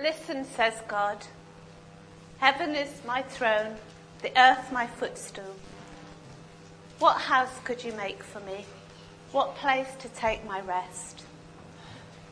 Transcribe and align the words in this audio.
Listen, 0.00 0.44
says 0.44 0.80
God. 0.86 1.26
Heaven 2.38 2.76
is 2.76 3.02
my 3.04 3.22
throne, 3.22 3.74
the 4.22 4.30
earth 4.38 4.70
my 4.70 4.86
footstool. 4.86 5.56
What 7.00 7.22
house 7.22 7.58
could 7.64 7.82
you 7.82 7.92
make 7.94 8.22
for 8.22 8.38
me? 8.40 8.64
What 9.32 9.56
place 9.56 9.88
to 9.98 10.08
take 10.10 10.46
my 10.46 10.60
rest? 10.60 11.24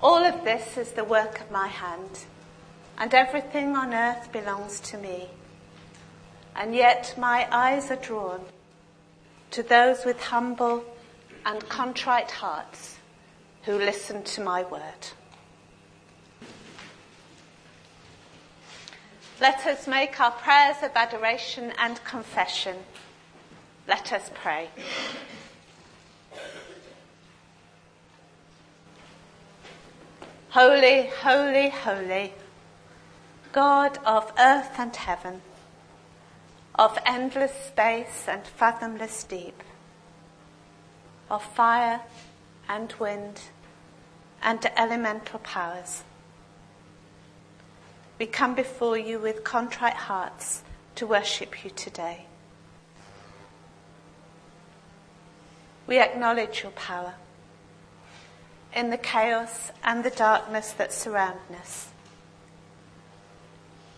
All 0.00 0.22
of 0.22 0.44
this 0.44 0.78
is 0.78 0.92
the 0.92 1.02
work 1.02 1.40
of 1.40 1.50
my 1.50 1.66
hand, 1.66 2.26
and 2.98 3.12
everything 3.12 3.74
on 3.74 3.92
earth 3.92 4.30
belongs 4.30 4.78
to 4.80 4.98
me. 4.98 5.26
And 6.54 6.72
yet 6.72 7.16
my 7.18 7.48
eyes 7.50 7.90
are 7.90 7.96
drawn 7.96 8.42
to 9.50 9.64
those 9.64 10.04
with 10.04 10.20
humble 10.20 10.84
and 11.44 11.68
contrite 11.68 12.30
hearts 12.30 12.98
who 13.64 13.76
listen 13.76 14.22
to 14.22 14.40
my 14.40 14.62
word. 14.62 15.08
Let 19.38 19.66
us 19.66 19.86
make 19.86 20.18
our 20.18 20.30
prayers 20.30 20.76
of 20.82 20.92
adoration 20.94 21.72
and 21.78 22.02
confession. 22.04 22.76
Let 23.86 24.10
us 24.10 24.30
pray. 24.32 24.70
Holy, 30.48 31.10
holy, 31.22 31.68
holy, 31.68 32.32
God 33.52 33.98
of 34.06 34.32
earth 34.38 34.78
and 34.78 34.96
heaven, 34.96 35.42
of 36.74 36.98
endless 37.04 37.52
space 37.52 38.24
and 38.26 38.46
fathomless 38.46 39.22
deep, 39.24 39.62
of 41.30 41.42
fire 41.42 42.00
and 42.70 42.90
wind 42.98 43.42
and 44.42 44.64
elemental 44.78 45.40
powers. 45.40 46.04
We 48.18 48.26
come 48.26 48.54
before 48.54 48.96
you 48.96 49.18
with 49.18 49.44
contrite 49.44 49.94
hearts 49.94 50.62
to 50.94 51.06
worship 51.06 51.64
you 51.64 51.70
today. 51.70 52.24
We 55.86 55.98
acknowledge 55.98 56.62
your 56.62 56.72
power 56.72 57.14
in 58.74 58.90
the 58.90 58.98
chaos 58.98 59.70
and 59.84 60.02
the 60.02 60.10
darkness 60.10 60.72
that 60.72 60.92
surround 60.92 61.38
us, 61.60 61.88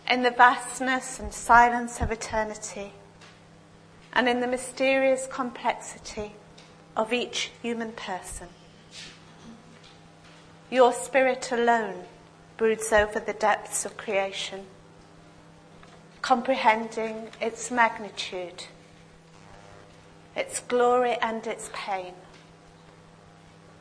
in 0.09 0.23
the 0.23 0.31
vastness 0.31 1.19
and 1.19 1.33
silence 1.33 2.01
of 2.01 2.11
eternity, 2.11 2.93
and 4.13 4.27
in 4.27 4.39
the 4.39 4.47
mysterious 4.47 5.27
complexity 5.27 6.33
of 6.95 7.13
each 7.13 7.51
human 7.61 7.91
person. 7.93 8.47
Your 10.69 10.93
spirit 10.93 11.51
alone 11.51 12.05
broods 12.59 12.91
over 12.91 13.21
the 13.21 13.31
depths 13.31 13.85
of 13.85 13.95
creation, 13.95 14.65
comprehending 16.21 17.29
its 17.39 17.71
magnitude, 17.71 18.65
its 20.35 20.59
glory 20.59 21.15
and 21.21 21.47
its 21.47 21.69
pain, 21.71 22.13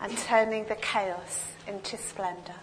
and 0.00 0.16
turning 0.16 0.64
the 0.66 0.76
chaos 0.76 1.48
into 1.66 1.96
splendor. 1.96 2.54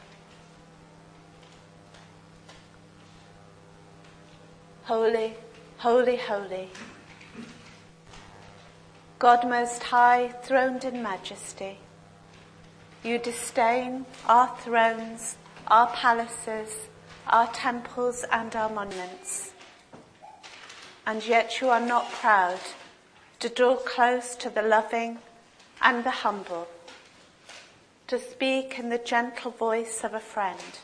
Holy, 4.86 5.34
holy, 5.80 6.16
holy. 6.16 6.70
God 9.20 9.46
Most 9.50 9.84
High, 9.84 10.30
throned 10.44 10.86
in 10.86 11.04
majesty, 11.04 11.80
you 13.04 13.18
disdain 13.18 14.06
our 14.30 14.56
thrones 14.60 15.36
our 15.68 15.88
palaces, 15.88 16.76
our 17.28 17.48
temples 17.48 18.24
and 18.32 18.56
our 18.56 18.70
monuments. 18.70 19.52
And 21.08 21.26
yet 21.26 21.62
you 21.62 21.70
are 21.70 21.86
not 21.86 22.12
proud 22.12 22.60
to 23.40 23.50
draw 23.50 23.76
close 23.76 24.36
to 24.36 24.50
the 24.50 24.62
loving 24.62 25.20
and 25.82 26.04
the 26.04 26.12
humble, 26.12 26.68
to 28.08 28.20
speak 28.20 28.80
in 28.80 28.90
the 28.90 28.98
gentle 28.98 29.52
voice 29.52 30.04
of 30.04 30.14
a 30.14 30.20
friend, 30.20 30.80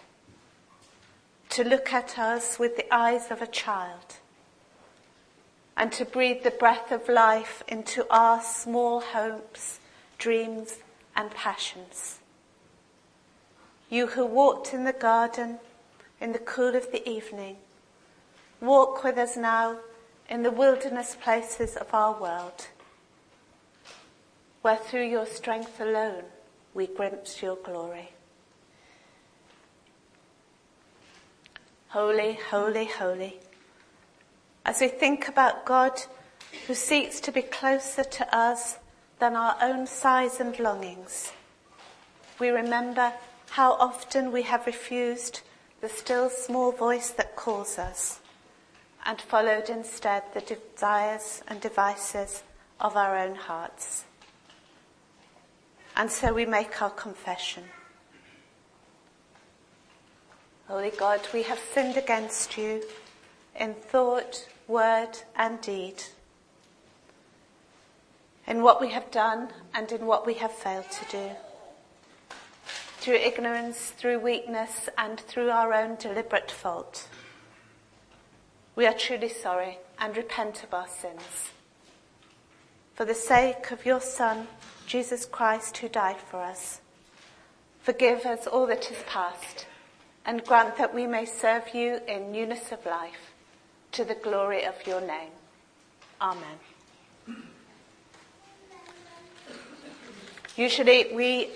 to 1.50 1.64
look 1.64 1.94
at 1.94 2.18
us 2.18 2.60
with 2.60 2.76
the 2.76 2.94
eyes 2.94 3.32
of 3.32 3.42
a 3.42 3.48
child, 3.48 4.18
and 5.78 5.92
to 5.92 6.06
breathe 6.06 6.44
the 6.44 6.52
breath 6.52 6.92
of 6.92 7.08
life 7.08 7.64
into 7.68 8.06
our 8.10 8.42
small 8.42 9.00
hopes, 9.00 9.80
dreams 10.18 10.78
and 11.16 11.32
passions. 11.32 12.21
You 13.92 14.08
who 14.08 14.26
walked 14.26 14.74
in 14.74 14.86
the 14.86 14.94
garden 14.94 15.60
in 16.22 16.32
the 16.32 16.40
cool 16.40 16.78
of 16.78 16.94
the 16.94 17.08
evening, 17.08 17.58
walk 18.62 19.04
with 19.04 19.18
us 19.18 19.36
now 19.36 19.80
in 20.30 20.44
the 20.44 20.50
wilderness 20.50 21.18
places 21.22 21.76
of 21.76 21.94
our 21.94 22.18
world, 22.18 22.68
where 24.62 24.78
through 24.78 25.10
your 25.10 25.26
strength 25.26 25.82
alone 25.82 26.24
we 26.74 26.88
glimpse 26.88 27.42
your 27.42 27.58
glory. 27.58 28.12
Holy, 31.90 32.40
holy, 32.50 32.86
holy. 32.86 33.40
As 34.66 34.80
we 34.80 34.88
think 34.88 35.28
about 35.28 35.66
God 35.66 36.00
who 36.66 36.76
seeks 36.76 37.20
to 37.20 37.32
be 37.34 37.42
closer 37.42 38.06
to 38.06 38.34
us 38.34 38.78
than 39.20 39.36
our 39.36 39.58
own 39.62 39.86
sighs 39.86 40.40
and 40.40 40.58
longings, 40.60 41.34
we 42.40 42.52
remember 42.52 43.12
how 43.52 43.74
often 43.74 44.32
we 44.32 44.44
have 44.44 44.66
refused 44.66 45.42
the 45.82 45.90
still 45.90 46.30
small 46.30 46.72
voice 46.72 47.10
that 47.10 47.36
calls 47.36 47.78
us 47.78 48.22
and 49.06 49.20
followed 49.20 49.70
instead 49.70 50.24
the 50.34 50.40
desires 50.40 51.44
and 51.50 51.60
devices 51.60 52.44
of 52.80 52.96
our 52.96 53.18
own 53.18 53.36
hearts. 53.36 54.06
And 55.98 56.10
so 56.10 56.34
we 56.34 56.46
make 56.46 56.82
our 56.82 56.92
confession. 56.92 57.64
Holy 60.70 60.92
God, 60.92 61.20
we 61.34 61.44
have 61.44 61.60
sinned 61.74 61.98
against 61.98 62.58
you 62.58 62.82
in 63.60 63.74
thought, 63.74 64.48
word, 64.70 65.18
and 65.36 65.60
deed, 65.60 66.02
in 68.48 68.62
what 68.62 68.80
we 68.80 68.92
have 68.92 69.12
done 69.12 69.50
and 69.74 69.92
in 69.92 70.06
what 70.06 70.26
we 70.26 70.36
have 70.36 70.54
failed 70.54 70.90
to 70.90 71.06
do 71.12 71.36
through 73.02 73.16
ignorance, 73.16 73.90
through 73.98 74.20
weakness, 74.20 74.88
and 74.96 75.20
through 75.20 75.50
our 75.50 75.74
own 75.74 75.96
deliberate 75.96 76.52
fault. 76.52 77.08
We 78.76 78.86
are 78.86 78.94
truly 78.94 79.28
sorry 79.28 79.80
and 79.98 80.16
repent 80.16 80.64
of 80.64 80.72
our 80.72 80.88
sins. 80.88 81.50
For 82.94 83.04
the 83.04 83.16
sake 83.16 83.72
of 83.72 83.88
your 83.88 84.02
Son, 84.02 84.48
Jesus 84.86 85.26
Christ, 85.26 85.78
who 85.78 85.90
died 85.90 86.18
for 86.18 86.44
us, 86.44 86.82
forgive 87.82 88.28
us 88.28 88.46
all 88.46 88.68
that 88.68 88.92
is 88.92 89.04
past 89.08 89.66
and 90.24 90.46
grant 90.46 90.78
that 90.78 90.94
we 90.94 91.08
may 91.08 91.26
serve 91.26 91.74
you 91.74 92.02
in 92.08 92.32
newness 92.32 92.72
of 92.72 92.86
life 92.86 93.34
to 93.94 94.06
the 94.06 94.14
glory 94.14 94.64
of 94.64 94.76
your 94.86 95.02
name. 95.02 95.32
Amen. 96.22 96.60
Usually 100.56 101.12
we 101.16 101.50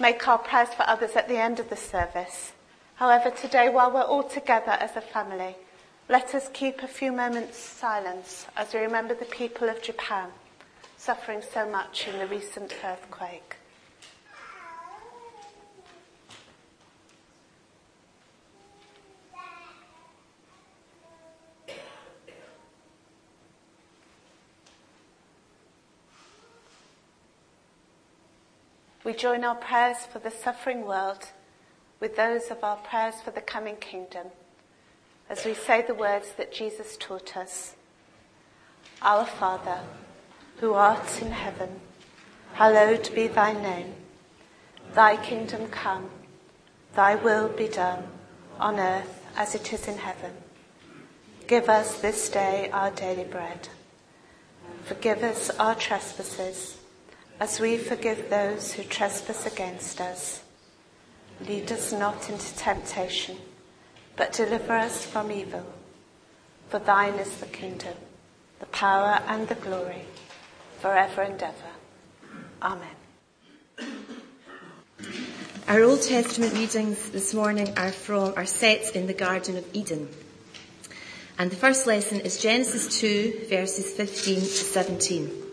make 0.00 0.26
our 0.26 0.38
prayers 0.38 0.70
for 0.70 0.88
others 0.88 1.12
at 1.14 1.28
the 1.28 1.38
end 1.38 1.60
of 1.60 1.68
the 1.68 1.76
service. 1.76 2.52
However, 2.94 3.30
today, 3.30 3.68
while 3.68 3.90
we're 3.92 4.02
all 4.02 4.22
together 4.22 4.72
as 4.72 4.96
a 4.96 5.00
family, 5.00 5.56
let 6.08 6.34
us 6.34 6.50
keep 6.52 6.82
a 6.82 6.88
few 6.88 7.12
moments 7.12 7.58
silence 7.58 8.46
as 8.56 8.74
we 8.74 8.80
remember 8.80 9.14
the 9.14 9.26
people 9.26 9.68
of 9.68 9.82
Japan 9.82 10.28
suffering 10.96 11.40
so 11.40 11.68
much 11.68 12.08
in 12.08 12.18
the 12.18 12.26
recent 12.26 12.74
earthquake. 12.84 13.49
We 29.02 29.14
join 29.14 29.44
our 29.44 29.54
prayers 29.54 29.96
for 30.12 30.18
the 30.18 30.30
suffering 30.30 30.84
world 30.84 31.28
with 32.00 32.16
those 32.16 32.50
of 32.50 32.62
our 32.62 32.76
prayers 32.76 33.14
for 33.24 33.30
the 33.30 33.40
coming 33.40 33.76
kingdom 33.76 34.26
as 35.30 35.46
we 35.46 35.54
say 35.54 35.80
the 35.80 35.94
words 35.94 36.32
that 36.36 36.52
Jesus 36.52 36.98
taught 36.98 37.34
us. 37.34 37.76
Our 39.00 39.24
Father, 39.24 39.80
who 40.58 40.74
art 40.74 41.22
in 41.22 41.30
heaven, 41.30 41.80
hallowed 42.52 43.14
be 43.14 43.26
thy 43.26 43.54
name. 43.54 43.94
Thy 44.92 45.16
kingdom 45.16 45.68
come, 45.68 46.10
thy 46.94 47.14
will 47.14 47.48
be 47.48 47.68
done 47.68 48.04
on 48.58 48.78
earth 48.78 49.24
as 49.34 49.54
it 49.54 49.72
is 49.72 49.88
in 49.88 49.96
heaven. 49.96 50.32
Give 51.46 51.70
us 51.70 52.02
this 52.02 52.28
day 52.28 52.68
our 52.70 52.90
daily 52.90 53.24
bread. 53.24 53.68
Forgive 54.84 55.22
us 55.22 55.48
our 55.58 55.74
trespasses 55.74 56.79
as 57.40 57.58
we 57.58 57.78
forgive 57.78 58.28
those 58.28 58.74
who 58.74 58.82
trespass 58.82 59.46
against 59.46 59.98
us. 60.00 60.42
Lead 61.48 61.72
us 61.72 61.90
not 61.90 62.28
into 62.28 62.54
temptation, 62.54 63.38
but 64.14 64.34
deliver 64.34 64.74
us 64.74 65.06
from 65.06 65.32
evil. 65.32 65.64
For 66.68 66.78
thine 66.78 67.14
is 67.14 67.34
the 67.38 67.46
kingdom, 67.46 67.94
the 68.58 68.66
power 68.66 69.22
and 69.26 69.48
the 69.48 69.54
glory, 69.54 70.04
forever 70.80 71.22
and 71.22 71.42
ever. 71.42 71.54
Amen. 72.62 72.96
Our 75.66 75.82
Old 75.82 76.02
Testament 76.02 76.52
readings 76.52 77.08
this 77.08 77.32
morning 77.32 77.72
are 77.78 77.90
from 77.90 78.34
are 78.36 78.44
set 78.44 78.94
in 78.94 79.06
the 79.06 79.14
Garden 79.14 79.56
of 79.56 79.64
Eden. 79.72 80.08
And 81.38 81.50
the 81.50 81.56
first 81.56 81.86
lesson 81.86 82.20
is 82.20 82.42
Genesis 82.42 83.00
2 83.00 83.46
verses 83.48 83.90
15 83.92 84.40
to 84.40 84.46
17. 84.46 85.49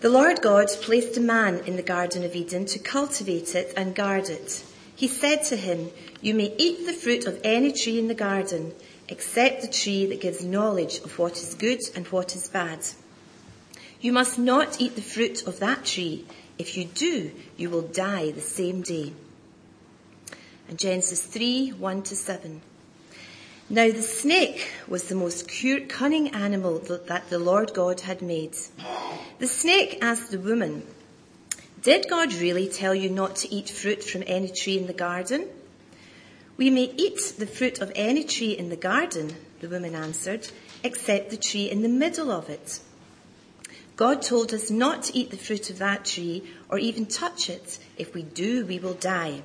The 0.00 0.10
Lord 0.10 0.42
God 0.42 0.68
placed 0.68 1.16
a 1.16 1.20
man 1.20 1.58
in 1.66 1.74
the 1.74 1.82
Garden 1.82 2.22
of 2.22 2.36
Eden 2.36 2.66
to 2.66 2.78
cultivate 2.78 3.56
it 3.56 3.74
and 3.76 3.96
guard 3.96 4.28
it. 4.28 4.62
He 4.94 5.08
said 5.08 5.42
to 5.44 5.56
him, 5.56 5.90
You 6.20 6.34
may 6.34 6.54
eat 6.56 6.86
the 6.86 6.92
fruit 6.92 7.26
of 7.26 7.40
any 7.42 7.72
tree 7.72 7.98
in 7.98 8.06
the 8.06 8.14
garden, 8.14 8.74
except 9.08 9.60
the 9.60 9.66
tree 9.66 10.06
that 10.06 10.20
gives 10.20 10.44
knowledge 10.44 10.98
of 10.98 11.18
what 11.18 11.38
is 11.38 11.54
good 11.54 11.80
and 11.96 12.06
what 12.08 12.36
is 12.36 12.48
bad. 12.48 12.86
You 14.00 14.12
must 14.12 14.38
not 14.38 14.80
eat 14.80 14.94
the 14.94 15.02
fruit 15.02 15.44
of 15.48 15.58
that 15.58 15.84
tree. 15.84 16.24
If 16.58 16.76
you 16.76 16.84
do, 16.84 17.32
you 17.56 17.68
will 17.68 17.82
die 17.82 18.30
the 18.30 18.40
same 18.40 18.82
day. 18.82 19.12
And 20.68 20.78
Genesis 20.78 21.24
3, 21.24 21.70
1 21.70 22.02
to 22.04 22.14
7. 22.14 22.60
Now 23.70 23.90
the 23.90 24.00
snake 24.00 24.72
was 24.88 25.04
the 25.08 25.14
most 25.14 25.46
cunning 25.88 26.30
animal 26.30 26.78
that 26.78 27.28
the 27.28 27.38
Lord 27.38 27.74
God 27.74 28.00
had 28.00 28.22
made. 28.22 28.56
The 29.40 29.46
snake 29.46 29.98
asked 30.00 30.30
the 30.30 30.38
woman, 30.38 30.84
did 31.82 32.08
God 32.08 32.32
really 32.32 32.66
tell 32.66 32.94
you 32.94 33.10
not 33.10 33.36
to 33.36 33.54
eat 33.54 33.68
fruit 33.68 34.02
from 34.02 34.24
any 34.26 34.48
tree 34.48 34.78
in 34.78 34.86
the 34.86 34.94
garden? 34.94 35.48
We 36.56 36.70
may 36.70 36.94
eat 36.96 37.34
the 37.38 37.46
fruit 37.46 37.80
of 37.80 37.92
any 37.94 38.24
tree 38.24 38.52
in 38.52 38.70
the 38.70 38.76
garden, 38.76 39.36
the 39.60 39.68
woman 39.68 39.94
answered, 39.94 40.48
except 40.82 41.28
the 41.28 41.36
tree 41.36 41.70
in 41.70 41.82
the 41.82 41.90
middle 41.90 42.32
of 42.32 42.48
it. 42.48 42.80
God 43.96 44.22
told 44.22 44.54
us 44.54 44.70
not 44.70 45.02
to 45.04 45.16
eat 45.16 45.30
the 45.30 45.36
fruit 45.36 45.68
of 45.68 45.78
that 45.78 46.06
tree 46.06 46.42
or 46.70 46.78
even 46.78 47.04
touch 47.04 47.50
it. 47.50 47.78
If 47.98 48.14
we 48.14 48.22
do, 48.22 48.64
we 48.64 48.78
will 48.78 48.94
die. 48.94 49.42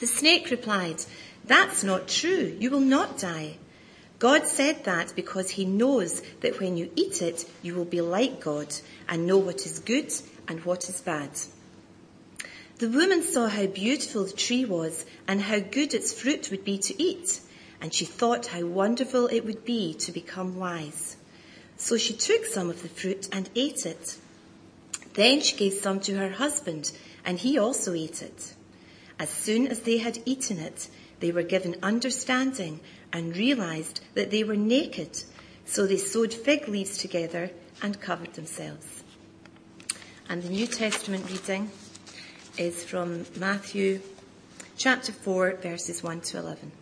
The 0.00 0.06
snake 0.06 0.50
replied, 0.50 1.04
That's 1.44 1.82
not 1.82 2.08
true. 2.08 2.56
You 2.58 2.70
will 2.70 2.80
not 2.80 3.18
die. 3.18 3.56
God 4.18 4.46
said 4.46 4.84
that 4.84 5.14
because 5.16 5.50
he 5.50 5.64
knows 5.64 6.22
that 6.42 6.60
when 6.60 6.76
you 6.76 6.90
eat 6.94 7.22
it, 7.22 7.44
you 7.62 7.74
will 7.74 7.84
be 7.84 8.00
like 8.00 8.40
God 8.40 8.72
and 9.08 9.26
know 9.26 9.38
what 9.38 9.66
is 9.66 9.80
good 9.80 10.12
and 10.46 10.64
what 10.64 10.88
is 10.88 11.00
bad. 11.00 11.30
The 12.78 12.88
woman 12.88 13.22
saw 13.22 13.48
how 13.48 13.66
beautiful 13.66 14.24
the 14.24 14.32
tree 14.32 14.64
was 14.64 15.04
and 15.26 15.40
how 15.40 15.58
good 15.58 15.94
its 15.94 16.12
fruit 16.12 16.50
would 16.50 16.64
be 16.64 16.78
to 16.78 17.02
eat, 17.02 17.40
and 17.80 17.92
she 17.92 18.04
thought 18.04 18.46
how 18.46 18.64
wonderful 18.64 19.26
it 19.26 19.44
would 19.44 19.64
be 19.64 19.94
to 19.94 20.12
become 20.12 20.56
wise. 20.56 21.16
So 21.76 21.96
she 21.96 22.12
took 22.12 22.44
some 22.44 22.70
of 22.70 22.82
the 22.82 22.88
fruit 22.88 23.28
and 23.32 23.50
ate 23.56 23.86
it. 23.86 24.16
Then 25.14 25.40
she 25.40 25.56
gave 25.56 25.74
some 25.74 25.98
to 26.00 26.14
her 26.14 26.30
husband, 26.30 26.92
and 27.24 27.38
he 27.38 27.58
also 27.58 27.92
ate 27.92 28.22
it. 28.22 28.54
As 29.18 29.30
soon 29.30 29.66
as 29.66 29.80
they 29.80 29.98
had 29.98 30.18
eaten 30.24 30.58
it, 30.58 30.88
they 31.22 31.32
were 31.32 31.44
given 31.44 31.76
understanding 31.82 32.80
and 33.12 33.36
realized 33.36 34.00
that 34.14 34.32
they 34.32 34.42
were 34.42 34.56
naked, 34.56 35.22
so 35.64 35.86
they 35.86 35.96
sewed 35.96 36.34
fig 36.34 36.66
leaves 36.68 36.98
together 36.98 37.50
and 37.80 38.00
covered 38.00 38.34
themselves. 38.34 39.04
And 40.28 40.42
the 40.42 40.50
New 40.50 40.66
Testament 40.66 41.30
reading 41.30 41.70
is 42.58 42.84
from 42.84 43.24
Matthew 43.38 44.00
chapter 44.76 45.12
4, 45.12 45.58
verses 45.62 46.02
1 46.02 46.22
to 46.22 46.38
11. 46.38 46.72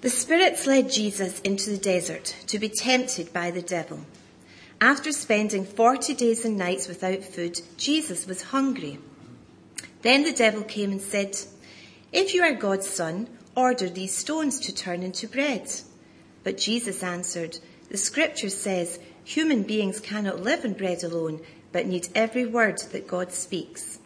The 0.00 0.10
spirits 0.10 0.66
led 0.66 0.90
Jesus 0.90 1.40
into 1.40 1.70
the 1.70 1.78
desert 1.78 2.36
to 2.46 2.58
be 2.58 2.70
tempted 2.70 3.34
by 3.34 3.50
the 3.50 3.62
devil. 3.62 4.00
After 4.80 5.12
spending 5.12 5.66
40 5.66 6.14
days 6.14 6.46
and 6.46 6.56
nights 6.56 6.88
without 6.88 7.22
food, 7.22 7.60
Jesus 7.76 8.26
was 8.26 8.42
hungry. 8.42 8.98
Then 10.00 10.24
the 10.24 10.32
devil 10.32 10.62
came 10.62 10.90
and 10.90 11.00
said, 11.00 11.36
If 12.14 12.32
you 12.32 12.44
are 12.44 12.54
God's 12.54 12.88
son, 12.88 13.26
order 13.56 13.88
these 13.88 14.16
stones 14.16 14.60
to 14.60 14.72
turn 14.72 15.02
into 15.02 15.26
bread. 15.26 15.68
But 16.44 16.58
Jesus 16.58 17.02
answered, 17.02 17.58
The 17.88 17.96
scripture 17.96 18.50
says, 18.50 19.00
Human 19.24 19.64
beings 19.64 19.98
cannot 19.98 20.40
live 20.40 20.64
on 20.64 20.74
bread 20.74 21.02
alone, 21.02 21.40
but 21.72 21.86
need 21.86 22.06
every 22.14 22.46
word 22.46 22.78
that 22.92 23.08
God 23.08 23.32
speaks. 23.32 23.98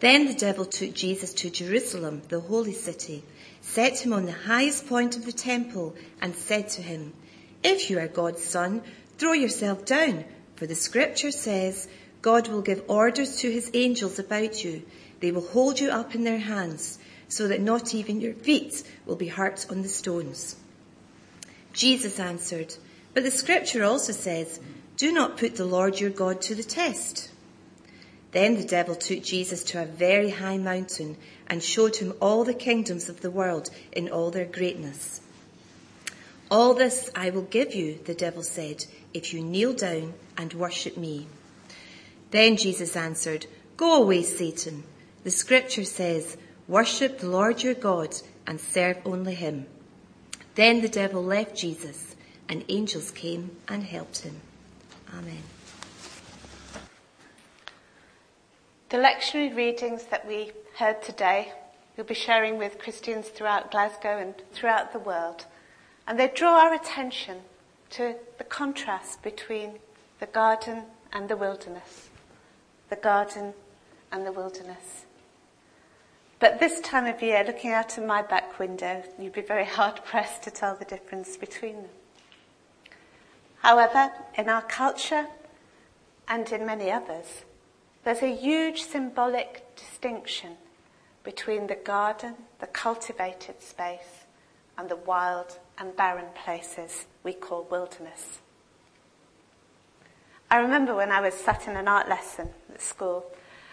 Then 0.00 0.26
the 0.26 0.34
devil 0.34 0.66
took 0.66 0.92
Jesus 0.92 1.32
to 1.32 1.48
Jerusalem, 1.48 2.20
the 2.28 2.40
holy 2.40 2.74
city, 2.74 3.24
set 3.62 4.04
him 4.04 4.12
on 4.12 4.26
the 4.26 4.32
highest 4.32 4.86
point 4.86 5.16
of 5.16 5.24
the 5.24 5.32
temple, 5.32 5.94
and 6.20 6.36
said 6.36 6.68
to 6.68 6.82
him, 6.82 7.14
If 7.62 7.88
you 7.88 7.98
are 7.98 8.08
God's 8.08 8.44
son, 8.44 8.82
throw 9.16 9.32
yourself 9.32 9.86
down, 9.86 10.26
for 10.56 10.66
the 10.66 10.74
scripture 10.74 11.30
says, 11.30 11.88
God 12.20 12.48
will 12.48 12.60
give 12.60 12.84
orders 12.88 13.36
to 13.36 13.50
his 13.50 13.70
angels 13.72 14.18
about 14.18 14.62
you. 14.62 14.82
They 15.20 15.30
will 15.30 15.46
hold 15.48 15.80
you 15.80 15.90
up 15.90 16.14
in 16.14 16.24
their 16.24 16.38
hands, 16.38 16.98
so 17.28 17.48
that 17.48 17.60
not 17.60 17.94
even 17.94 18.20
your 18.20 18.34
feet 18.34 18.82
will 19.06 19.16
be 19.16 19.28
hurt 19.28 19.66
on 19.70 19.82
the 19.82 19.88
stones. 19.88 20.56
Jesus 21.72 22.20
answered, 22.20 22.76
but 23.14 23.22
the 23.22 23.30
scripture 23.30 23.84
also 23.84 24.12
says, 24.12 24.60
do 24.96 25.12
not 25.12 25.36
put 25.36 25.56
the 25.56 25.64
Lord 25.64 25.98
your 25.98 26.10
God 26.10 26.40
to 26.42 26.54
the 26.54 26.62
test. 26.62 27.30
Then 28.32 28.56
the 28.56 28.64
devil 28.64 28.94
took 28.94 29.22
Jesus 29.22 29.62
to 29.64 29.82
a 29.82 29.86
very 29.86 30.30
high 30.30 30.58
mountain 30.58 31.16
and 31.46 31.62
showed 31.62 31.96
him 31.96 32.14
all 32.20 32.44
the 32.44 32.54
kingdoms 32.54 33.08
of 33.08 33.20
the 33.20 33.30
world 33.30 33.70
in 33.92 34.08
all 34.08 34.30
their 34.30 34.44
greatness. 34.44 35.20
All 36.50 36.74
this 36.74 37.10
I 37.14 37.30
will 37.30 37.42
give 37.42 37.74
you, 37.74 37.98
the 38.04 38.14
devil 38.14 38.42
said, 38.42 38.86
if 39.12 39.32
you 39.32 39.42
kneel 39.42 39.72
down 39.72 40.14
and 40.36 40.52
worship 40.52 40.96
me. 40.96 41.26
Then 42.30 42.56
Jesus 42.56 42.96
answered, 42.96 43.46
Go 43.76 44.02
away, 44.02 44.22
Satan. 44.22 44.84
The 45.24 45.30
scripture 45.30 45.84
says, 45.84 46.36
Worship 46.68 47.18
the 47.18 47.28
Lord 47.28 47.62
your 47.62 47.74
God 47.74 48.14
and 48.46 48.60
serve 48.60 48.98
only 49.04 49.34
him. 49.34 49.66
Then 50.54 50.82
the 50.82 50.88
devil 50.88 51.24
left 51.24 51.56
Jesus 51.56 52.14
and 52.48 52.64
angels 52.68 53.10
came 53.10 53.56
and 53.66 53.82
helped 53.82 54.20
him. 54.20 54.40
Amen. 55.12 55.42
The 58.90 58.98
lectionary 58.98 59.56
readings 59.56 60.04
that 60.04 60.28
we 60.28 60.52
heard 60.76 61.02
today, 61.02 61.52
we'll 61.96 62.06
be 62.06 62.14
sharing 62.14 62.58
with 62.58 62.78
Christians 62.78 63.28
throughout 63.28 63.70
Glasgow 63.70 64.18
and 64.18 64.34
throughout 64.52 64.92
the 64.92 64.98
world. 64.98 65.46
And 66.06 66.18
they 66.18 66.28
draw 66.28 66.60
our 66.60 66.74
attention 66.74 67.38
to 67.90 68.16
the 68.36 68.44
contrast 68.44 69.22
between 69.22 69.78
the 70.20 70.26
garden 70.26 70.84
and 71.12 71.28
the 71.28 71.36
wilderness. 71.36 72.10
The 72.90 72.96
garden 72.96 73.54
and 74.12 74.26
the 74.26 74.32
wilderness. 74.32 75.03
But 76.44 76.60
this 76.60 76.78
time 76.80 77.06
of 77.06 77.22
year, 77.22 77.42
looking 77.42 77.70
out 77.70 77.96
of 77.96 78.04
my 78.04 78.20
back 78.20 78.58
window, 78.58 79.02
you'd 79.18 79.32
be 79.32 79.40
very 79.40 79.64
hard 79.64 80.04
pressed 80.04 80.42
to 80.42 80.50
tell 80.50 80.76
the 80.76 80.84
difference 80.84 81.38
between 81.38 81.76
them. 81.76 81.90
However, 83.60 84.12
in 84.36 84.50
our 84.50 84.60
culture 84.60 85.26
and 86.28 86.46
in 86.52 86.66
many 86.66 86.90
others, 86.90 87.44
there's 88.04 88.20
a 88.20 88.36
huge 88.36 88.82
symbolic 88.82 89.74
distinction 89.74 90.58
between 91.22 91.66
the 91.66 91.76
garden, 91.76 92.34
the 92.60 92.66
cultivated 92.66 93.62
space, 93.62 94.26
and 94.76 94.90
the 94.90 94.96
wild 94.96 95.58
and 95.78 95.96
barren 95.96 96.28
places 96.34 97.06
we 97.22 97.32
call 97.32 97.66
wilderness. 97.70 98.40
I 100.50 100.58
remember 100.58 100.94
when 100.94 101.10
I 101.10 101.22
was 101.22 101.32
sat 101.32 101.66
in 101.66 101.74
an 101.78 101.88
art 101.88 102.06
lesson 102.06 102.50
at 102.68 102.82
school, 102.82 103.24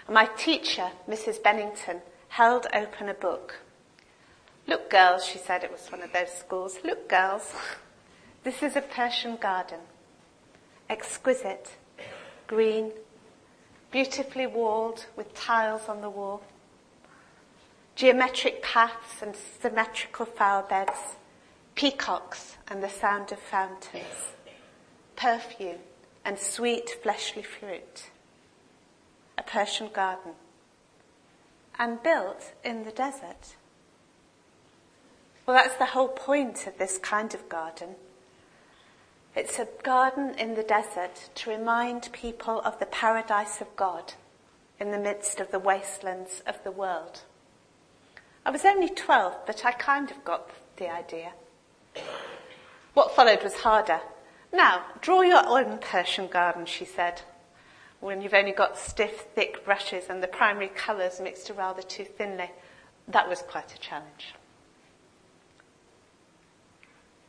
and 0.07 0.13
my 0.13 0.27
teacher, 0.37 0.91
Mrs. 1.09 1.43
Bennington, 1.43 1.99
held 2.31 2.65
open 2.73 3.09
a 3.09 3.13
book. 3.13 3.59
Look, 4.65 4.89
girls, 4.89 5.25
she 5.25 5.37
said, 5.37 5.65
it 5.65 5.71
was 5.71 5.91
one 5.91 6.01
of 6.01 6.13
those 6.13 6.31
schools. 6.31 6.77
Look, 6.81 7.09
girls, 7.09 7.53
this 8.45 8.63
is 8.63 8.77
a 8.77 8.81
Persian 8.81 9.35
garden. 9.35 9.79
Exquisite, 10.89 11.75
green, 12.47 12.93
beautifully 13.91 14.47
walled 14.47 15.07
with 15.17 15.33
tiles 15.33 15.89
on 15.89 15.99
the 15.99 16.09
wall. 16.09 16.41
Geometric 17.95 18.63
paths 18.63 19.21
and 19.21 19.35
symmetrical 19.61 20.25
flower 20.25 20.63
beds. 20.63 21.17
Peacocks 21.75 22.55
and 22.69 22.81
the 22.81 22.89
sound 22.89 23.33
of 23.33 23.39
fountains. 23.39 24.35
Perfume 25.17 25.79
and 26.23 26.39
sweet 26.39 26.91
fleshly 27.03 27.43
fruit. 27.43 28.09
A 29.37 29.43
Persian 29.43 29.89
garden. 29.91 30.31
And 31.81 32.01
built 32.01 32.53
in 32.63 32.85
the 32.85 32.91
desert. 32.91 33.55
Well, 35.45 35.57
that's 35.57 35.77
the 35.77 35.85
whole 35.87 36.07
point 36.07 36.65
of 36.65 36.77
this 36.77 36.97
kind 36.97 37.33
of 37.33 37.49
garden 37.49 37.95
it's 39.33 39.59
a 39.59 39.67
garden 39.83 40.35
in 40.37 40.55
the 40.55 40.63
desert 40.63 41.29
to 41.35 41.49
remind 41.49 42.11
people 42.11 42.59
of 42.65 42.79
the 42.79 42.85
paradise 42.85 43.61
of 43.61 43.75
God 43.77 44.13
in 44.77 44.91
the 44.91 44.99
midst 44.99 45.39
of 45.39 45.51
the 45.51 45.59
wastelands 45.59 46.43
of 46.45 46.61
the 46.65 46.71
world. 46.71 47.21
I 48.45 48.51
was 48.51 48.65
only 48.65 48.89
12, 48.89 49.45
but 49.45 49.65
I 49.65 49.71
kind 49.71 50.11
of 50.11 50.25
got 50.25 50.49
the 50.75 50.91
idea. 50.91 51.31
What 52.93 53.15
followed 53.15 53.41
was 53.41 53.55
harder. 53.55 54.01
Now, 54.51 54.83
draw 54.99 55.21
your 55.21 55.47
own 55.47 55.77
Persian 55.77 56.27
garden, 56.27 56.65
she 56.65 56.83
said, 56.83 57.21
when 58.01 58.21
you've 58.21 58.33
only 58.33 58.51
got 58.51 58.77
stiff, 58.77 59.27
thick 59.35 59.63
brushes 59.63 60.05
and 60.09 60.21
the 60.21 60.27
primary 60.27 60.67
colours 60.67 61.21
mixed 61.21 61.49
rather 61.55 61.83
too 61.83 62.03
thinly. 62.03 62.51
That 63.07 63.29
was 63.29 63.43
quite 63.43 63.73
a 63.73 63.79
challenge. 63.79 64.33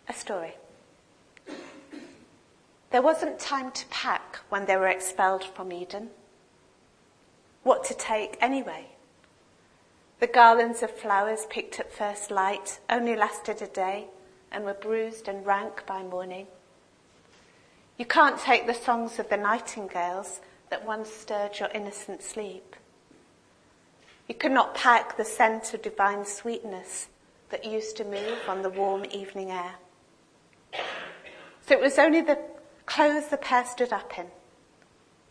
A 0.08 0.14
story. 0.14 0.54
There 2.90 3.02
wasn't 3.02 3.38
time 3.38 3.70
to 3.70 3.86
pack 3.86 4.40
when 4.48 4.66
they 4.66 4.76
were 4.76 4.88
expelled 4.88 5.44
from 5.44 5.72
Eden. 5.72 6.10
What 7.62 7.84
to 7.84 7.94
take 7.94 8.36
anyway? 8.40 8.86
The 10.20 10.26
garlands 10.26 10.82
of 10.82 10.90
flowers 10.90 11.46
picked 11.50 11.80
at 11.80 11.92
first 11.92 12.30
light 12.30 12.80
only 12.88 13.14
lasted 13.14 13.60
a 13.60 13.66
day 13.66 14.06
and 14.50 14.64
were 14.64 14.74
bruised 14.74 15.28
and 15.28 15.44
rank 15.44 15.84
by 15.86 16.02
morning. 16.02 16.46
You 17.98 18.06
can't 18.06 18.38
take 18.38 18.66
the 18.66 18.74
songs 18.74 19.18
of 19.18 19.28
the 19.28 19.36
nightingales 19.36 20.40
that 20.72 20.86
once 20.86 21.12
stirred 21.12 21.60
your 21.60 21.68
innocent 21.74 22.22
sleep. 22.22 22.76
You 24.26 24.34
could 24.34 24.52
not 24.52 24.74
pack 24.74 25.18
the 25.18 25.24
scent 25.24 25.74
of 25.74 25.82
divine 25.82 26.24
sweetness 26.24 27.08
that 27.50 27.66
used 27.66 27.98
to 27.98 28.04
move 28.04 28.38
on 28.48 28.62
the 28.62 28.70
warm 28.70 29.04
evening 29.10 29.50
air. 29.50 29.74
So 30.72 31.74
it 31.74 31.80
was 31.82 31.98
only 31.98 32.22
the 32.22 32.38
clothes 32.86 33.28
the 33.28 33.36
pair 33.36 33.66
stood 33.66 33.92
up 33.92 34.18
in, 34.18 34.28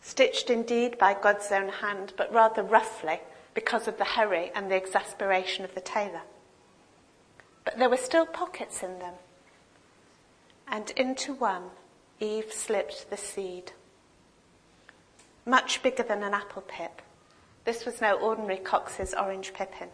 stitched 0.00 0.48
indeed 0.48 0.96
by 0.96 1.12
God's 1.20 1.50
own 1.50 1.70
hand, 1.70 2.12
but 2.16 2.32
rather 2.32 2.62
roughly 2.62 3.18
because 3.52 3.88
of 3.88 3.98
the 3.98 4.04
hurry 4.04 4.52
and 4.54 4.70
the 4.70 4.76
exasperation 4.76 5.64
of 5.64 5.74
the 5.74 5.80
tailor. 5.80 6.22
But 7.64 7.80
there 7.80 7.90
were 7.90 7.96
still 7.96 8.26
pockets 8.26 8.80
in 8.80 9.00
them. 9.00 9.14
And 10.68 10.92
into 10.92 11.34
one, 11.34 11.70
Eve 12.20 12.52
slipped 12.52 13.10
the 13.10 13.16
seed. 13.16 13.72
Much 15.44 15.82
bigger 15.82 16.02
than 16.02 16.22
an 16.22 16.34
apple 16.34 16.62
pip. 16.62 17.02
This 17.64 17.84
was 17.84 18.00
no 18.00 18.14
ordinary 18.14 18.58
Cox's 18.58 19.14
orange 19.14 19.52
pippin. 19.52 19.88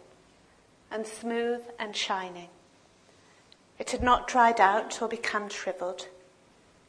And 0.91 1.05
smooth 1.05 1.61
and 1.77 1.95
shining. 1.95 2.49
It 3.77 3.91
had 3.91 4.03
not 4.03 4.27
dried 4.27 4.59
out 4.59 5.01
or 5.01 5.07
become 5.07 5.49
shriveled. 5.49 6.07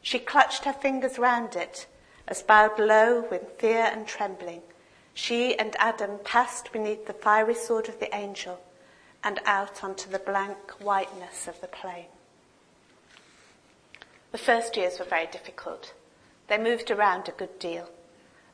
She 0.03 0.19
clutched 0.19 0.65
her 0.65 0.73
fingers 0.73 1.19
round 1.19 1.55
it 1.55 1.87
as 2.27 2.43
bowed 2.43 2.79
low 2.79 3.27
with 3.31 3.59
fear 3.59 3.89
and 3.93 4.07
trembling. 4.07 4.63
She 5.15 5.59
and 5.59 5.77
Adam 5.79 6.19
passed 6.25 6.73
beneath 6.73 7.07
the 7.07 7.13
fiery 7.13 7.55
sword 7.55 7.89
of 7.89 8.01
the 8.01 8.15
angel 8.15 8.61
and 9.23 9.41
out 9.45 9.85
onto 9.85 10.11
the 10.11 10.19
blank 10.19 10.71
whiteness 10.81 11.47
of 11.47 11.61
the 11.61 11.67
plain. 11.67 12.07
The 14.33 14.39
first 14.39 14.77
years 14.77 14.99
were 14.99 15.05
very 15.05 15.27
difficult. 15.27 15.93
They 16.49 16.57
moved 16.57 16.91
around 16.91 17.29
a 17.29 17.33
good 17.33 17.59
deal. 17.59 17.91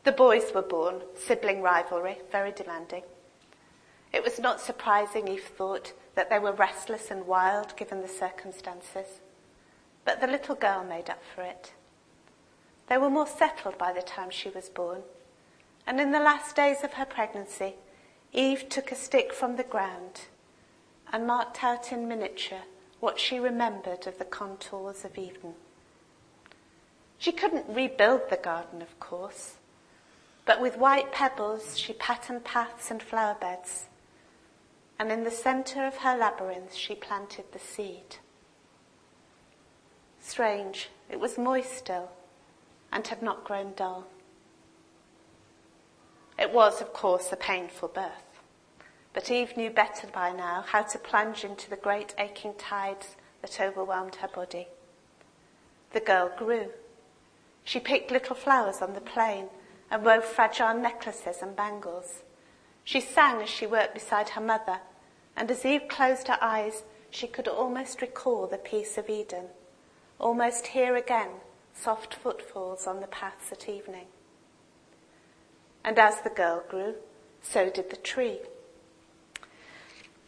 The 0.07 0.13
boys 0.13 0.53
were 0.55 0.63
born, 0.63 1.03
sibling 1.17 1.63
rivalry, 1.63 2.19
very 2.31 2.53
demanding. 2.53 3.03
It 4.13 4.23
was 4.23 4.39
not 4.39 4.61
surprising, 4.61 5.27
Eve 5.27 5.43
thought, 5.43 5.95
that 6.15 6.31
they 6.31 6.39
were 6.39 6.53
restless 6.53 7.11
and 7.11 7.27
wild 7.27 7.77
given 7.77 8.03
the 8.03 8.09
circumstances. 8.09 9.21
But 10.05 10.21
the 10.21 10.29
little 10.29 10.55
girl 10.55 10.85
made 10.85 11.11
up 11.11 11.25
for 11.35 11.43
it. 11.43 11.73
They 12.89 12.99
were 12.99 13.11
more 13.11 13.27
settled 13.27 13.79
by 13.79 13.93
the 13.93 14.01
time 14.01 14.31
she 14.31 14.49
was 14.49 14.69
born. 14.69 15.03
And 15.89 16.01
in 16.01 16.13
the 16.13 16.21
last 16.21 16.55
days 16.55 16.85
of 16.85 16.93
her 16.93 17.05
pregnancy, 17.05 17.75
Eve 18.33 18.69
took 18.69 18.93
a 18.93 18.95
stick 18.95 19.33
from 19.33 19.57
the 19.57 19.65
ground 19.65 20.27
and 21.13 21.27
marked 21.27 21.65
out 21.65 21.91
in 21.91 22.07
miniature 22.07 22.63
what 23.01 23.19
she 23.19 23.41
remembered 23.41 24.07
of 24.07 24.19
the 24.21 24.25
contours 24.25 25.05
of 25.05 25.19
Eden. 25.19 25.55
She 27.19 27.33
couldn't 27.33 27.67
rebuild 27.69 28.31
the 28.31 28.37
garden, 28.37 28.83
of 28.83 29.01
course, 29.01 29.57
but 30.47 30.61
with 30.61 30.79
white 30.79 31.13
pebbles 31.13 31.79
she 31.79 31.93
patterned 31.93 32.45
paths 32.45 32.91
and 32.91 33.03
flower 33.03 33.37
beds, 33.39 33.87
and 34.99 35.13
in 35.13 35.25
the 35.25 35.31
centre 35.31 35.85
of 35.85 35.99
her 35.99 36.17
labyrinth 36.17 36.75
she 36.75 36.95
planted 36.95 37.45
the 37.53 37.59
seed. 37.59 38.17
Strange, 40.21 40.89
it 41.11 41.21
was 41.21 41.37
moist 41.37 41.77
still 41.77 42.11
and 42.91 43.07
had 43.07 43.21
not 43.21 43.45
grown 43.45 43.75
dull. 43.75 44.07
It 46.39 46.53
was, 46.53 46.81
of 46.81 46.93
course, 46.93 47.33
a 47.33 47.37
painful 47.37 47.89
birth. 47.89 48.41
But 49.13 49.31
Eve 49.31 49.57
knew 49.57 49.71
better 49.71 50.07
by 50.07 50.33
now 50.33 50.65
how 50.67 50.83
to 50.83 50.99
plunge 50.99 51.45
into 51.45 51.71
the 51.71 51.77
great 51.77 52.15
aching 52.19 52.55
tides 52.59 53.17
that 53.41 53.61
overwhelmed 53.61 54.17
her 54.17 54.29
body. 54.29 54.69
The 55.93 56.01
girl 56.01 56.31
grew. 56.37 56.71
She 57.65 57.81
picked 57.81 58.11
little 58.11 58.37
flowers 58.37 58.83
on 58.83 58.93
the 58.93 59.01
plain 59.01 59.49
and 59.91 60.05
wove 60.05 60.25
fragile 60.25 60.75
necklaces 60.75 61.43
and 61.43 61.57
bangles. 61.57 62.23
She 62.85 63.01
sang 63.01 63.43
as 63.43 63.49
she 63.49 63.67
worked 63.67 63.95
beside 63.95 64.31
her 64.31 64.41
mother, 64.41 64.81
and 65.37 65.51
as 65.51 65.65
Eve 65.65 65.89
closed 65.89 66.29
her 66.29 66.39
eyes, 66.41 66.83
she 67.11 67.27
could 67.27 67.49
almost 67.49 68.01
recall 68.01 68.47
the 68.47 68.59
peace 68.59 68.99
of 68.99 69.09
Eden, 69.09 69.47
almost 70.19 70.69
hear 70.69 70.97
again 70.97 71.31
soft 71.75 72.15
footfalls 72.15 72.87
on 72.87 73.01
the 73.01 73.07
paths 73.07 73.53
at 73.53 73.69
evening. 73.69 74.07
And 75.85 75.99
as 75.99 76.21
the 76.23 76.31
girl 76.31 76.65
grew, 76.69 76.95
so 77.43 77.71
did 77.71 77.91
the 77.91 77.97
tree. 77.97 78.39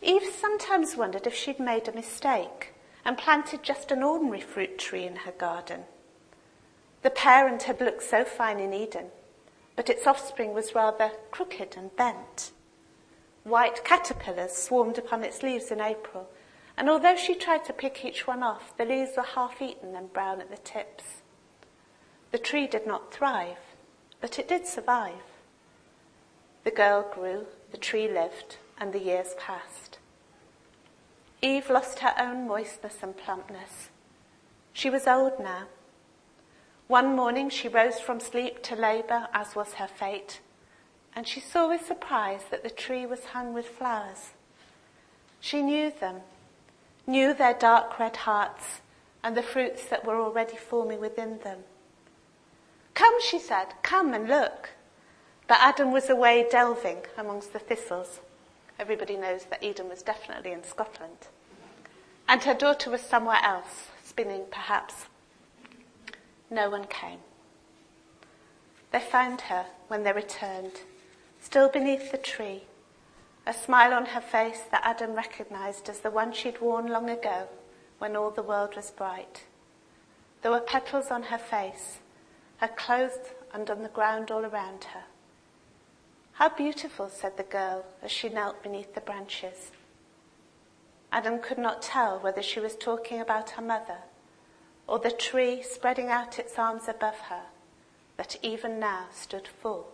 Eve 0.00 0.30
sometimes 0.40 0.96
wondered 0.96 1.26
if 1.26 1.34
she'd 1.34 1.58
made 1.58 1.88
a 1.88 1.92
mistake 1.92 2.74
and 3.04 3.18
planted 3.18 3.62
just 3.62 3.90
an 3.90 4.02
ordinary 4.02 4.40
fruit 4.40 4.78
tree 4.78 5.04
in 5.04 5.16
her 5.16 5.32
garden. 5.32 5.82
The 7.02 7.10
parent 7.10 7.64
had 7.64 7.80
looked 7.80 8.02
so 8.02 8.24
fine 8.24 8.60
in 8.60 8.72
Eden, 8.72 9.06
but 9.78 9.88
its 9.88 10.08
offspring 10.08 10.52
was 10.52 10.74
rather 10.74 11.12
crooked 11.30 11.76
and 11.76 11.94
bent. 11.94 12.50
White 13.44 13.84
caterpillars 13.84 14.50
swarmed 14.52 14.98
upon 14.98 15.22
its 15.22 15.44
leaves 15.44 15.70
in 15.70 15.80
April, 15.80 16.28
and 16.76 16.90
although 16.90 17.14
she 17.14 17.36
tried 17.36 17.64
to 17.66 17.72
pick 17.72 18.04
each 18.04 18.26
one 18.26 18.42
off, 18.42 18.76
the 18.76 18.84
leaves 18.84 19.12
were 19.16 19.22
half 19.22 19.62
eaten 19.62 19.94
and 19.94 20.12
brown 20.12 20.40
at 20.40 20.50
the 20.50 20.56
tips. 20.56 21.22
The 22.32 22.38
tree 22.38 22.66
did 22.66 22.88
not 22.88 23.14
thrive, 23.14 23.76
but 24.20 24.36
it 24.40 24.48
did 24.48 24.66
survive. 24.66 25.22
The 26.64 26.72
girl 26.72 27.08
grew, 27.14 27.46
the 27.70 27.76
tree 27.78 28.08
lived, 28.08 28.56
and 28.78 28.92
the 28.92 28.98
years 28.98 29.36
passed. 29.38 29.98
Eve 31.40 31.70
lost 31.70 32.00
her 32.00 32.14
own 32.18 32.48
moistness 32.48 32.96
and 33.00 33.16
plumpness. 33.16 33.90
She 34.72 34.90
was 34.90 35.06
old 35.06 35.38
now, 35.38 35.68
one 36.88 37.14
morning 37.14 37.50
she 37.50 37.68
rose 37.68 38.00
from 38.00 38.18
sleep 38.18 38.62
to 38.62 38.74
labour, 38.74 39.28
as 39.34 39.54
was 39.54 39.74
her 39.74 39.86
fate, 39.86 40.40
and 41.14 41.28
she 41.28 41.38
saw 41.38 41.68
with 41.68 41.86
surprise 41.86 42.40
that 42.50 42.62
the 42.62 42.70
tree 42.70 43.04
was 43.04 43.26
hung 43.26 43.52
with 43.52 43.68
flowers. 43.68 44.30
She 45.38 45.60
knew 45.60 45.92
them, 46.00 46.22
knew 47.06 47.34
their 47.34 47.52
dark 47.52 47.98
red 47.98 48.16
hearts 48.16 48.80
and 49.22 49.36
the 49.36 49.42
fruits 49.42 49.84
that 49.86 50.06
were 50.06 50.18
already 50.18 50.56
forming 50.56 50.98
within 50.98 51.38
them. 51.40 51.58
Come, 52.94 53.20
she 53.20 53.38
said, 53.38 53.74
come 53.82 54.14
and 54.14 54.26
look. 54.26 54.70
But 55.46 55.58
Adam 55.60 55.92
was 55.92 56.08
away 56.08 56.46
delving 56.50 57.02
amongst 57.16 57.52
the 57.52 57.58
thistles. 57.58 58.20
Everybody 58.78 59.16
knows 59.16 59.44
that 59.46 59.62
Eden 59.62 59.88
was 59.88 60.02
definitely 60.02 60.52
in 60.52 60.64
Scotland. 60.64 61.28
And 62.26 62.42
her 62.44 62.54
daughter 62.54 62.90
was 62.90 63.02
somewhere 63.02 63.40
else, 63.42 63.88
spinning 64.04 64.44
perhaps 64.50 65.06
no 66.50 66.70
one 66.70 66.84
came. 66.86 67.18
They 68.90 69.00
found 69.00 69.42
her 69.42 69.66
when 69.88 70.02
they 70.02 70.12
returned, 70.12 70.80
still 71.40 71.68
beneath 71.68 72.10
the 72.10 72.18
tree, 72.18 72.62
a 73.46 73.52
smile 73.52 73.92
on 73.92 74.06
her 74.06 74.20
face 74.20 74.62
that 74.70 74.82
Adam 74.84 75.14
recognized 75.14 75.88
as 75.88 76.00
the 76.00 76.10
one 76.10 76.32
she'd 76.32 76.60
worn 76.60 76.88
long 76.88 77.08
ago 77.10 77.48
when 77.98 78.16
all 78.16 78.30
the 78.30 78.42
world 78.42 78.76
was 78.76 78.90
bright. 78.90 79.44
There 80.42 80.52
were 80.52 80.60
petals 80.60 81.10
on 81.10 81.24
her 81.24 81.38
face, 81.38 81.98
her 82.58 82.68
clothes 82.68 83.32
and 83.52 83.68
on 83.70 83.82
the 83.82 83.88
ground 83.88 84.30
all 84.30 84.44
around 84.44 84.84
her. 84.84 85.04
How 86.32 86.48
beautiful, 86.48 87.08
said 87.08 87.36
the 87.36 87.42
girl 87.42 87.84
as 88.02 88.12
she 88.12 88.28
knelt 88.28 88.62
beneath 88.62 88.94
the 88.94 89.00
branches. 89.00 89.72
Adam 91.10 91.40
could 91.40 91.58
not 91.58 91.82
tell 91.82 92.18
whether 92.20 92.42
she 92.42 92.60
was 92.60 92.76
talking 92.76 93.20
about 93.20 93.50
her 93.50 93.62
mother 93.62 93.98
or 94.88 94.98
the 94.98 95.10
tree 95.10 95.62
spreading 95.62 96.08
out 96.08 96.38
its 96.38 96.58
arms 96.58 96.88
above 96.88 97.18
her 97.28 97.42
that 98.16 98.36
even 98.42 98.80
now 98.80 99.04
stood 99.12 99.46
full 99.46 99.92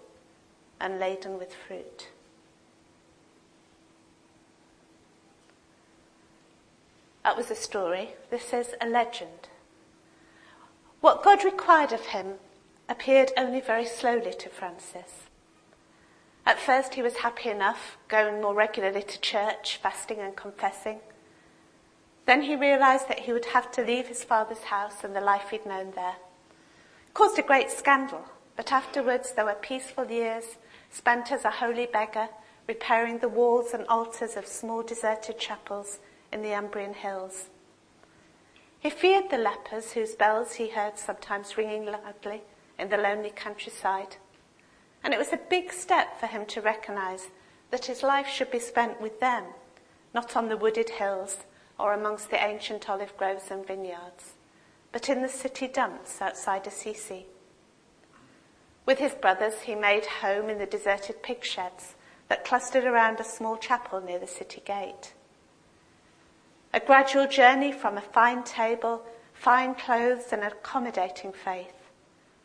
and 0.81 0.99
laden 0.99 1.37
with 1.37 1.53
fruit. 1.53 2.09
That 7.25 7.37
was 7.37 7.51
a 7.51 7.55
story. 7.55 8.11
This 8.31 8.53
is 8.53 8.75
a 8.81 8.87
legend. 8.87 9.49
What 11.01 11.23
God 11.23 11.45
required 11.45 11.93
of 11.93 12.07
him 12.07 12.35
appeared 12.89 13.33
only 13.37 13.61
very 13.61 13.87
slowly 13.87 14.33
to 14.33 14.49
Francis. 14.49 15.25
At 16.47 16.59
first, 16.59 16.95
he 16.95 17.03
was 17.03 17.17
happy 17.17 17.49
enough, 17.49 17.97
going 18.09 18.43
more 18.43 18.55
regularly 18.55 19.03
to 19.03 19.21
church, 19.21 19.79
fasting 19.83 20.19
and 20.19 20.37
confessing. 20.37 21.01
Then 22.27 22.43
he 22.43 22.57
realized 22.57 23.09
that 23.09 23.21
he 23.21 23.33
would 23.33 23.47
have 23.47 23.71
to 23.73 23.83
leave 23.85 24.09
his 24.09 24.25
father's 24.25 24.65
house 24.65 25.05
and 25.05 25.15
the 25.15 25.21
life 25.21 25.51
he'd 25.51 25.67
known 25.67 25.93
there. 25.95 26.17
It 27.09 27.15
caused 27.15 27.39
a 27.39 27.43
great 27.43 27.71
scandal, 27.71 28.25
but 28.57 28.73
afterwards 28.73 29.33
there 29.33 29.45
were 29.45 29.55
peaceful 29.55 30.11
years 30.11 30.57
spent 30.91 31.33
as 31.33 31.45
a 31.45 31.51
holy 31.51 31.87
beggar, 31.87 32.29
repairing 32.67 33.19
the 33.19 33.29
walls 33.29 33.75
and 33.75 33.87
altars 33.89 34.37
of 34.37 34.47
small 34.47 34.83
deserted 34.83 35.39
chapels 35.39 35.99
in 36.33 36.43
the 36.43 36.55
Umbrian 36.55 36.95
hills. 36.95 37.51
He 38.79 38.91
feared 38.91 39.31
the 39.31 39.39
lepers 39.39 39.93
whose 39.93 40.15
bells 40.15 40.55
he 40.55 40.69
heard 40.69 40.99
sometimes 40.99 41.57
ringing 41.57 41.87
loudly 41.87 42.43
in 42.79 42.89
the 42.89 42.97
lonely 42.97 43.31
countryside. 43.31 44.17
And 45.03 45.13
it 45.13 45.19
was 45.19 45.33
a 45.33 45.41
big 45.51 45.73
step 45.73 46.19
for 46.19 46.27
him 46.27 46.47
to 46.47 46.61
recognize 46.61 47.29
that 47.71 47.87
his 47.87 48.03
life 48.03 48.29
should 48.29 48.51
be 48.51 48.59
spent 48.59 49.01
with 49.01 49.21
them, 49.21 49.45
not 50.15 50.37
on 50.37 50.49
the 50.49 50.57
wooded 50.57 50.91
hills 50.91 51.39
or 51.79 51.93
amongst 51.93 52.31
the 52.31 52.43
ancient 52.43 52.89
olive 52.89 53.17
groves 53.17 53.51
and 53.51 53.67
vineyards, 53.67 54.35
but 54.93 55.09
in 55.09 55.23
the 55.23 55.29
city 55.29 55.67
dumps 55.67 56.21
outside 56.21 56.67
Assisi. 56.67 57.27
With 58.87 58.99
his 58.99 59.13
brothers, 59.13 59.63
he 59.63 59.75
made 59.75 60.07
home 60.07 60.49
in 60.49 60.59
the 60.59 60.67
deserted 60.67 61.23
pig 61.23 61.45
sheds 61.45 61.95
that 62.29 62.45
clustered 62.45 62.85
around 62.85 63.19
a 63.19 63.25
small 63.25 63.57
chapel 63.57 64.01
near 64.01 64.19
the 64.19 64.27
city 64.27 64.63
gate. 64.65 65.15
A 66.73 66.81
gradual 66.81 67.27
journey 67.27 67.73
from 67.73 67.97
a 67.97 68.03
fine 68.03 68.43
table, 68.43 69.03
fine 69.33 69.75
clothes, 69.75 70.33
and 70.33 70.43
accommodating 70.43 71.33
faith 71.33 71.85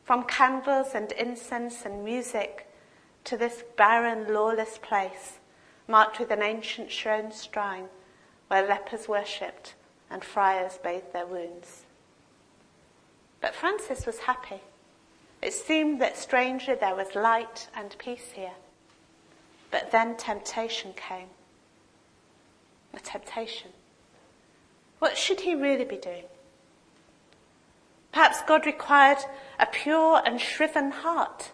from 0.09 0.23
candles 0.23 0.95
and 0.95 1.11
incense 1.11 1.85
and 1.85 2.03
music 2.03 2.67
to 3.23 3.37
this 3.37 3.63
barren, 3.77 4.33
lawless 4.33 4.79
place, 4.79 5.37
marked 5.87 6.19
with 6.19 6.31
an 6.31 6.41
ancient 6.41 6.91
shrine 6.91 7.31
where 8.49 8.67
lepers 8.67 9.07
worshipped 9.07 9.75
and 10.11 10.23
friars 10.23 10.77
bathed 10.83 11.13
their 11.13 11.25
wounds. 11.25 11.83
But 13.41 13.55
Francis 13.55 14.05
was 14.05 14.19
happy. 14.19 14.61
It 15.41 15.53
seemed 15.53 16.01
that 16.01 16.17
strangely 16.17 16.75
there 16.75 16.95
was 16.95 17.15
light 17.15 17.69
and 17.73 17.95
peace 17.97 18.31
here. 18.33 18.55
But 19.71 19.91
then 19.91 20.17
temptation 20.17 20.93
came. 20.93 21.29
A 22.93 22.99
temptation. 22.99 23.69
What 24.97 25.17
should 25.17 25.41
he 25.41 25.55
really 25.55 25.85
be 25.85 25.95
doing? 25.95 26.25
Perhaps 28.11 28.41
God 28.47 28.65
required 28.65 29.19
a 29.59 29.67
pure 29.67 30.21
and 30.25 30.41
shriven 30.41 30.91
heart 30.91 31.51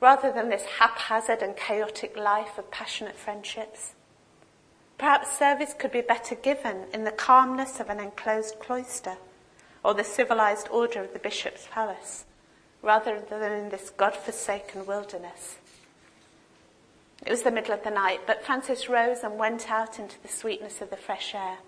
rather 0.00 0.30
than 0.30 0.50
this 0.50 0.64
haphazard 0.78 1.42
and 1.42 1.56
chaotic 1.56 2.16
life 2.16 2.58
of 2.58 2.70
passionate 2.70 3.16
friendships. 3.16 3.94
Perhaps 4.98 5.38
service 5.38 5.74
could 5.78 5.92
be 5.92 6.00
better 6.00 6.34
given 6.34 6.84
in 6.92 7.04
the 7.04 7.10
calmness 7.10 7.80
of 7.80 7.90
an 7.90 8.00
enclosed 8.00 8.58
cloister 8.58 9.16
or 9.84 9.94
the 9.94 10.04
civilized 10.04 10.68
order 10.68 11.02
of 11.02 11.12
the 11.12 11.18
bishop's 11.18 11.68
palace 11.70 12.24
rather 12.82 13.20
than 13.28 13.52
in 13.52 13.68
this 13.68 13.90
God-forsaken 13.90 14.86
wilderness. 14.86 15.56
It 17.24 17.30
was 17.30 17.42
the 17.42 17.50
middle 17.50 17.74
of 17.74 17.82
the 17.82 17.90
night, 17.90 18.20
but 18.26 18.44
Francis 18.44 18.88
rose 18.88 19.22
and 19.22 19.38
went 19.38 19.70
out 19.70 19.98
into 19.98 20.20
the 20.22 20.28
sweetness 20.28 20.80
of 20.80 20.90
the 20.90 20.96
fresh 20.96 21.34
air. 21.34 21.58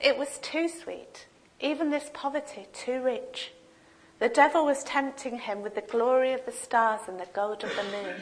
It 0.00 0.18
was 0.18 0.38
too 0.38 0.68
sweet 0.68 1.26
even 1.60 1.90
this 1.90 2.10
poverty 2.12 2.66
too 2.72 3.00
rich. 3.00 3.52
The 4.18 4.28
devil 4.28 4.64
was 4.64 4.84
tempting 4.84 5.38
him 5.40 5.62
with 5.62 5.74
the 5.74 5.80
glory 5.80 6.32
of 6.32 6.44
the 6.44 6.52
stars 6.52 7.02
and 7.08 7.18
the 7.18 7.28
gold 7.32 7.64
of 7.64 7.74
the 7.76 7.84
moon. 7.84 8.16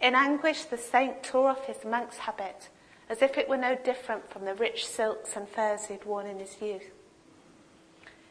In 0.00 0.14
anguish, 0.14 0.64
the 0.64 0.78
saint 0.78 1.22
tore 1.22 1.50
off 1.50 1.66
his 1.66 1.84
monk's 1.84 2.18
habit 2.18 2.68
as 3.08 3.22
if 3.22 3.38
it 3.38 3.48
were 3.48 3.56
no 3.56 3.74
different 3.74 4.30
from 4.30 4.44
the 4.44 4.54
rich 4.54 4.86
silks 4.86 5.36
and 5.36 5.48
furs 5.48 5.86
he 5.86 5.94
had 5.94 6.04
worn 6.04 6.26
in 6.26 6.38
his 6.38 6.60
youth. 6.60 6.90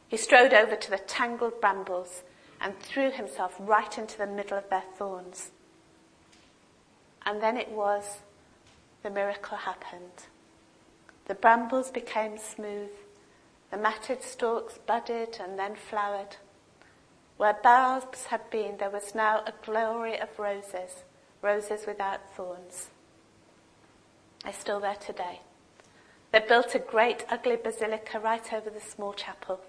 He 0.08 0.18
strode 0.18 0.54
over 0.54 0.76
to 0.76 0.90
the 0.90 0.98
tangled 0.98 1.60
brambles 1.60 2.24
and 2.62 2.80
threw 2.80 3.12
himself 3.12 3.56
right 3.60 3.98
into 3.98 4.18
the 4.18 4.28
middle 4.28 4.58
of 4.58 4.70
their 4.70 4.84
thorns. 4.98 5.52
And 7.26 7.42
then 7.42 7.58
it 7.58 7.70
was 7.70 8.20
the 9.04 9.10
miracle 9.10 9.58
happened. 9.58 10.26
The 11.26 11.36
brambles 11.36 11.92
became 11.92 12.38
smooth 12.38 12.90
the 13.70 13.78
matted 13.78 14.24
stalks 14.24 14.78
budded 14.78 15.38
and 15.42 15.60
then 15.60 15.76
flowered. 15.76 16.38
Where 17.36 17.58
bulbs 17.62 18.26
had 18.28 18.50
been, 18.50 18.78
there 18.78 18.90
was 18.90 19.14
now 19.14 19.44
a 19.46 19.54
glory 19.64 20.20
of 20.20 20.40
roses, 20.40 21.04
roses 21.42 21.86
without 21.86 22.34
thorns. 22.36 22.88
They're 24.48 24.56
still 24.56 24.80
there 24.80 24.96
today. 24.96 25.42
They 26.32 26.40
built 26.40 26.74
a 26.74 26.80
great 26.80 27.26
ugly 27.30 27.58
basilica 27.58 28.18
right 28.18 28.54
over 28.54 28.70
the 28.70 28.80
small 28.80 29.12
chapel. 29.12 29.60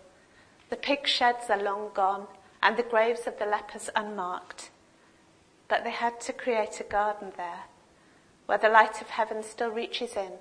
The 0.70 0.76
pig 0.76 1.08
sheds 1.08 1.50
are 1.50 1.60
long 1.60 1.90
gone 1.94 2.28
and 2.62 2.76
the 2.76 2.84
graves 2.84 3.26
of 3.26 3.40
the 3.40 3.44
lepers 3.44 3.90
unmarked. 3.96 4.70
But 5.66 5.82
they 5.82 5.90
had 5.90 6.20
to 6.20 6.32
create 6.32 6.78
a 6.78 6.84
garden 6.84 7.32
there 7.36 7.64
where 8.46 8.58
the 8.58 8.68
light 8.68 9.00
of 9.00 9.08
heaven 9.08 9.42
still 9.42 9.70
reaches 9.70 10.14
in 10.14 10.34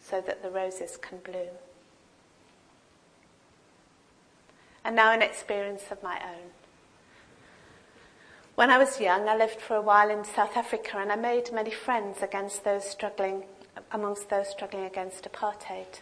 so 0.00 0.22
that 0.22 0.42
the 0.42 0.50
roses 0.50 0.96
can 0.96 1.18
bloom. 1.18 1.58
and 4.82 4.96
now 4.96 5.12
an 5.12 5.20
experience 5.20 5.82
of 5.90 6.02
my 6.02 6.18
own. 6.24 6.50
When 8.54 8.70
I 8.70 8.78
was 8.78 8.98
young, 9.02 9.28
I 9.28 9.36
lived 9.36 9.60
for 9.60 9.76
a 9.76 9.82
while 9.82 10.08
in 10.08 10.24
South 10.24 10.56
Africa 10.56 10.96
and 10.96 11.12
I 11.12 11.16
made 11.16 11.52
many 11.52 11.70
friends 11.70 12.22
against 12.22 12.64
those 12.64 12.88
struggling, 12.88 13.44
amongst 13.92 14.30
those 14.30 14.48
struggling 14.48 14.84
against 14.84 15.24
apartheid. 15.24 16.00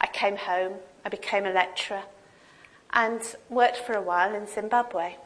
I 0.00 0.06
came 0.06 0.36
home, 0.36 0.74
I 1.04 1.08
became 1.08 1.46
a 1.46 1.52
lecturer 1.52 2.02
and 2.92 3.22
worked 3.48 3.78
for 3.78 3.94
a 3.94 4.02
while 4.02 4.34
in 4.34 4.46
Zimbabwe. 4.46 5.16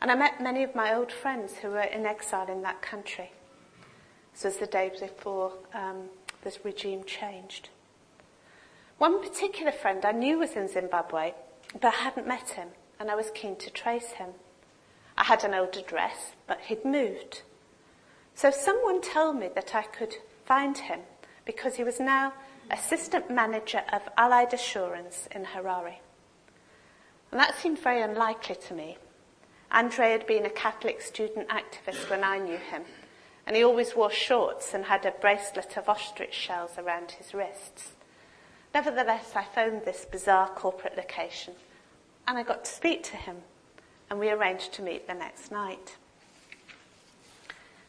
And 0.00 0.10
I 0.10 0.14
met 0.14 0.40
many 0.40 0.62
of 0.62 0.74
my 0.74 0.94
old 0.94 1.12
friends 1.12 1.54
who 1.54 1.70
were 1.70 1.80
in 1.80 2.06
exile 2.06 2.48
in 2.48 2.62
that 2.62 2.82
country. 2.82 3.32
This 4.32 4.44
was 4.44 4.56
the 4.56 4.66
day 4.66 4.90
before 4.98 5.52
um, 5.74 6.08
this 6.42 6.64
regime 6.64 7.04
changed. 7.04 7.68
One 8.98 9.22
particular 9.22 9.72
friend 9.72 10.04
I 10.04 10.12
knew 10.12 10.38
was 10.38 10.52
in 10.52 10.68
Zimbabwe 10.68 11.32
but 11.72 11.94
I 11.94 12.02
hadn't 12.02 12.26
met 12.26 12.50
him 12.50 12.68
and 13.00 13.10
I 13.10 13.14
was 13.14 13.30
keen 13.34 13.56
to 13.56 13.70
trace 13.70 14.12
him. 14.12 14.30
I 15.16 15.24
had 15.24 15.44
an 15.44 15.54
old 15.54 15.76
address, 15.76 16.32
but 16.46 16.60
he'd 16.62 16.84
moved. 16.84 17.42
So 18.34 18.50
someone 18.50 19.00
told 19.00 19.36
me 19.36 19.48
that 19.54 19.74
I 19.74 19.82
could 19.82 20.16
find 20.44 20.76
him 20.76 21.00
because 21.44 21.76
he 21.76 21.84
was 21.84 22.00
now 22.00 22.32
assistant 22.70 23.30
manager 23.30 23.82
of 23.92 24.02
Allied 24.16 24.54
Assurance 24.54 25.28
in 25.30 25.44
Harare. 25.44 25.96
And 27.30 27.40
that 27.40 27.56
seemed 27.56 27.78
very 27.78 28.02
unlikely 28.02 28.56
to 28.68 28.74
me. 28.74 28.98
Andre 29.70 30.10
had 30.12 30.26
been 30.26 30.44
a 30.44 30.50
Catholic 30.50 31.00
student 31.00 31.48
activist 31.48 32.10
when 32.10 32.22
I 32.22 32.38
knew 32.38 32.58
him, 32.58 32.82
and 33.46 33.56
he 33.56 33.64
always 33.64 33.96
wore 33.96 34.10
shorts 34.10 34.74
and 34.74 34.84
had 34.84 35.06
a 35.06 35.12
bracelet 35.12 35.76
of 35.76 35.88
ostrich 35.88 36.34
shells 36.34 36.78
around 36.78 37.12
his 37.12 37.32
wrists. 37.34 37.92
Nevertheless, 38.74 39.32
I 39.34 39.44
phoned 39.44 39.84
this 39.84 40.04
bizarre 40.04 40.48
corporate 40.48 40.96
location 40.96 41.54
and 42.26 42.38
I 42.38 42.42
got 42.42 42.64
to 42.64 42.70
speak 42.70 43.02
to 43.04 43.16
him 43.16 43.38
and 44.08 44.18
we 44.18 44.30
arranged 44.30 44.72
to 44.74 44.82
meet 44.82 45.06
the 45.06 45.14
next 45.14 45.50
night. 45.50 45.96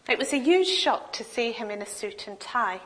It 0.08 0.20
was 0.20 0.34
a 0.34 0.40
huge 0.40 0.68
shock 0.68 1.14
to 1.14 1.24
see 1.24 1.52
him 1.52 1.72
in 1.72 1.82
a 1.82 1.86
suit 1.86 2.28
and 2.28 2.40
tie 2.40 2.82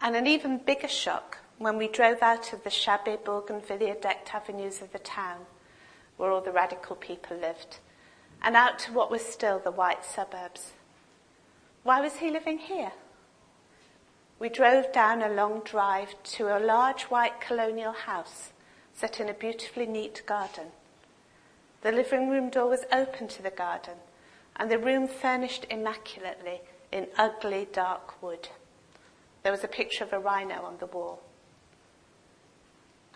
and 0.00 0.14
an 0.14 0.26
even 0.26 0.58
bigger 0.58 0.88
shock 0.88 1.38
when 1.58 1.78
we 1.78 1.88
drove 1.88 2.22
out 2.22 2.52
of 2.52 2.64
the 2.64 2.70
shabby 2.70 3.16
bougainvillea 3.16 3.96
decked 4.00 4.34
avenues 4.34 4.82
of 4.82 4.92
the 4.92 4.98
town 4.98 5.46
where 6.16 6.30
all 6.30 6.40
the 6.40 6.52
radical 6.52 6.96
people 6.96 7.36
lived 7.36 7.78
and 8.42 8.56
out 8.56 8.78
to 8.80 8.92
what 8.92 9.10
was 9.10 9.22
still 9.22 9.58
the 9.58 9.70
white 9.70 10.04
suburbs. 10.04 10.72
Why 11.82 12.00
was 12.00 12.16
he 12.16 12.30
living 12.30 12.58
here? 12.58 12.92
we 14.40 14.48
drove 14.48 14.90
down 14.90 15.22
a 15.22 15.28
long 15.28 15.60
drive 15.60 16.14
to 16.24 16.48
a 16.48 16.58
large 16.58 17.02
white 17.04 17.40
colonial 17.40 17.92
house 17.92 18.52
set 18.94 19.20
in 19.20 19.28
a 19.28 19.34
beautifully 19.34 19.86
neat 19.86 20.22
garden. 20.26 20.68
The 21.82 21.92
living 21.92 22.30
room 22.30 22.48
door 22.48 22.70
was 22.70 22.84
open 22.90 23.28
to 23.28 23.42
the 23.42 23.50
garden 23.50 23.96
and 24.60 24.70
the 24.70 24.78
room 24.78 25.08
furnished 25.08 25.66
immaculately 25.70 26.60
in 26.92 27.06
ugly 27.16 27.66
dark 27.72 28.22
wood. 28.22 28.50
There 29.42 29.52
was 29.52 29.64
a 29.64 29.68
picture 29.68 30.04
of 30.04 30.12
a 30.12 30.18
rhino 30.18 30.62
on 30.62 30.76
the 30.78 30.86
wall. 30.86 31.22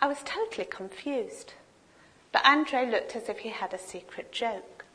I 0.01 0.07
was 0.07 0.23
totally 0.25 0.65
confused, 0.65 1.53
but 2.31 2.43
Andre 2.43 2.89
looked 2.89 3.15
as 3.15 3.29
if 3.29 3.39
he 3.39 3.49
had 3.49 3.75
a 3.75 3.77
secret 3.77 4.31
joke. 4.31 4.85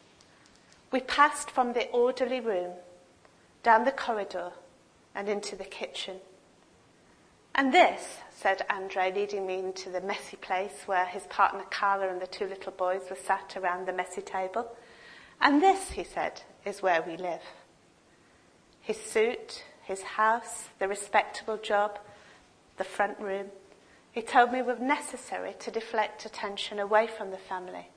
We 0.90 1.00
passed 1.00 1.52
from 1.52 1.72
the 1.72 1.86
orderly 1.90 2.40
room 2.40 2.72
down 3.62 3.84
the 3.84 3.92
corridor 3.92 4.50
and 5.14 5.28
into 5.28 5.54
the 5.54 5.64
kitchen. 5.64 6.16
And 7.54 7.72
this, 7.72 8.18
said 8.36 8.66
Andre, 8.68 9.12
leading 9.14 9.46
me 9.46 9.60
into 9.60 9.88
the 9.88 10.00
messy 10.00 10.36
place 10.36 10.82
where 10.86 11.06
his 11.06 11.28
partner 11.28 11.64
Carla 11.70 12.08
and 12.08 12.20
the 12.20 12.26
two 12.26 12.46
little 12.46 12.72
boys 12.72 13.02
were 13.08 13.16
sat 13.16 13.56
around 13.56 13.86
the 13.86 13.92
messy 13.92 14.22
table. 14.22 14.76
And 15.40 15.62
this, 15.62 15.90
he 15.92 16.04
said, 16.04 16.42
is 16.64 16.82
where 16.82 17.02
we 17.02 17.16
live. 17.16 17.42
his 18.80 18.98
suit, 18.98 19.62
his 19.82 20.02
house, 20.02 20.64
the 20.78 20.88
respectable 20.88 21.56
job, 21.56 21.98
the 22.76 22.84
front 22.84 23.18
room. 23.20 23.46
He 24.12 24.22
told 24.22 24.52
me 24.52 24.62
were 24.62 24.76
necessary 24.76 25.54
to 25.60 25.70
deflect 25.70 26.26
attention 26.26 26.78
away 26.80 27.06
from 27.06 27.30
the 27.30 27.36
family. 27.36 27.88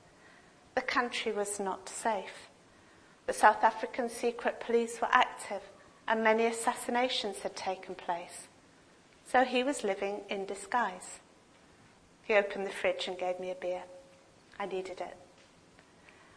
The 0.74 0.82
country 0.82 1.32
was 1.32 1.58
not 1.58 1.88
safe. 1.88 2.48
The 3.26 3.32
South 3.32 3.64
African 3.64 4.08
secret 4.08 4.60
police 4.60 5.00
were 5.00 5.08
active 5.10 5.62
and 6.06 6.22
many 6.22 6.46
assassinations 6.46 7.38
had 7.38 7.56
taken 7.56 7.94
place. 7.94 8.48
So 9.26 9.44
he 9.44 9.64
was 9.64 9.82
living 9.82 10.20
in 10.28 10.44
disguise. 10.44 11.20
He 12.22 12.34
opened 12.34 12.66
the 12.66 12.70
fridge 12.70 13.08
and 13.08 13.18
gave 13.18 13.40
me 13.40 13.50
a 13.50 13.54
beer. 13.54 13.82
I 14.60 14.66
needed 14.66 15.00
it. 15.00 15.16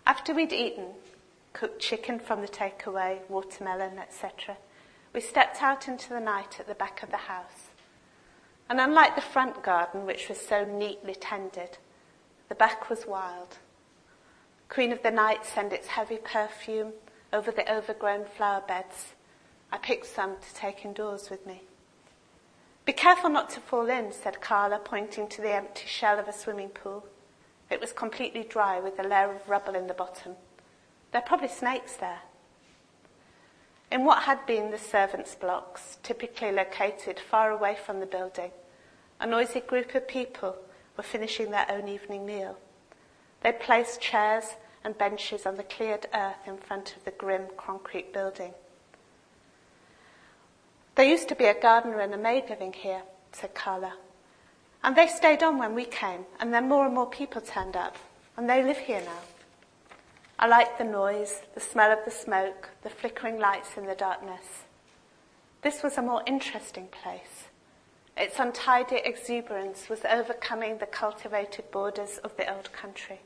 After 0.07 0.33
we'd 0.33 0.53
eaten, 0.53 0.93
cooked 1.51 1.81
chicken 1.81 2.17
from 2.17 2.39
the 2.39 2.47
takeaway, 2.47 3.19
watermelon, 3.27 3.99
etc., 3.99 4.55
we 5.11 5.19
stepped 5.19 5.61
out 5.61 5.89
into 5.89 6.07
the 6.07 6.21
night 6.21 6.61
at 6.61 6.67
the 6.67 6.75
back 6.75 7.03
of 7.03 7.11
the 7.11 7.17
house. 7.17 7.71
And 8.69 8.79
unlike 8.79 9.15
the 9.15 9.21
front 9.21 9.61
garden, 9.63 10.05
which 10.05 10.29
was 10.29 10.39
so 10.39 10.63
neatly 10.63 11.13
tended, 11.13 11.77
the 12.47 12.55
back 12.55 12.89
was 12.89 13.05
wild. 13.05 13.57
Queen 14.69 14.93
of 14.93 15.03
the 15.03 15.11
night 15.11 15.45
sent 15.45 15.73
its 15.73 15.87
heavy 15.87 16.19
perfume 16.23 16.93
over 17.33 17.51
the 17.51 17.69
overgrown 17.69 18.23
flower 18.23 18.63
beds. 18.65 19.13
I 19.73 19.77
picked 19.77 20.05
some 20.05 20.37
to 20.37 20.53
take 20.55 20.85
indoors 20.85 21.29
with 21.29 21.45
me. 21.45 21.63
Be 22.85 22.93
careful 22.93 23.29
not 23.29 23.49
to 23.49 23.59
fall 23.59 23.89
in, 23.89 24.13
said 24.13 24.39
Carla, 24.39 24.79
pointing 24.79 25.27
to 25.27 25.41
the 25.41 25.53
empty 25.53 25.85
shell 25.85 26.17
of 26.17 26.29
a 26.29 26.33
swimming 26.33 26.69
pool. 26.69 27.05
It 27.69 27.81
was 27.81 27.91
completely 27.91 28.43
dry 28.43 28.79
with 28.79 28.99
a 28.99 29.03
layer 29.03 29.33
of 29.33 29.49
rubble 29.49 29.75
in 29.75 29.87
the 29.87 29.93
bottom. 29.93 30.35
There 31.11 31.21
are 31.21 31.27
probably 31.27 31.49
snakes 31.49 31.97
there. 31.97 32.21
In 33.91 34.03
what 34.03 34.23
had 34.23 34.45
been 34.45 34.71
the 34.71 34.77
servants' 34.77 35.35
blocks, 35.35 35.97
typically 36.03 36.51
located 36.51 37.19
far 37.19 37.51
away 37.51 37.75
from 37.75 37.99
the 37.99 38.05
building, 38.05 38.51
a 39.19 39.25
noisy 39.25 39.61
group 39.61 39.95
of 39.95 40.07
people 40.07 40.57
were 40.95 41.03
finishing 41.03 41.51
their 41.51 41.69
own 41.69 41.87
evening 41.87 42.25
meal. 42.25 42.57
They 43.41 43.51
placed 43.51 44.01
chairs 44.01 44.55
and 44.83 44.97
benches 44.97 45.45
on 45.45 45.55
the 45.55 45.63
cleared 45.63 46.07
earth 46.13 46.45
in 46.45 46.57
front 46.57 46.95
of 46.95 47.05
the 47.05 47.11
grim 47.11 47.47
concrete 47.57 48.13
building. 48.13 48.53
There 50.95 51.05
used 51.05 51.29
to 51.29 51.35
be 51.35 51.45
a 51.45 51.59
gardener 51.59 51.99
and 51.99 52.13
a 52.13 52.17
maid 52.17 52.49
living 52.49 52.73
here, 52.73 53.03
said 53.31 53.53
Carla. 53.53 53.93
And 54.83 54.95
they 54.95 55.07
stayed 55.07 55.43
on 55.43 55.57
when 55.57 55.75
we 55.75 55.85
came, 55.85 56.25
and 56.39 56.53
then 56.53 56.67
more 56.67 56.85
and 56.85 56.95
more 56.95 57.09
people 57.09 57.41
turned 57.41 57.75
up, 57.75 57.97
and 58.37 58.49
they 58.49 58.63
live 58.63 58.77
here 58.77 59.01
now. 59.01 59.21
I 60.39 60.47
liked 60.47 60.77
the 60.77 60.83
noise, 60.83 61.41
the 61.55 61.59
smell 61.59 61.91
of 61.91 62.05
the 62.05 62.11
smoke, 62.11 62.69
the 62.83 62.89
flickering 62.89 63.39
lights 63.39 63.75
in 63.75 63.87
the 63.87 63.95
darkness. 63.95 64.63
This 65.63 65.81
was 65.81 65.97
a 65.97 66.01
more 66.01 66.21
interesting 66.27 66.87
place. 66.87 67.45
Its 68.15 68.39
untidy 68.39 69.01
exuberance 69.03 69.89
was 69.89 70.05
overcoming 70.05 70.77
the 70.77 70.85
cultivated 70.85 71.69
borders 71.71 72.19
of 72.23 72.37
the 72.37 72.51
old 72.51 72.71
country. 72.71 73.19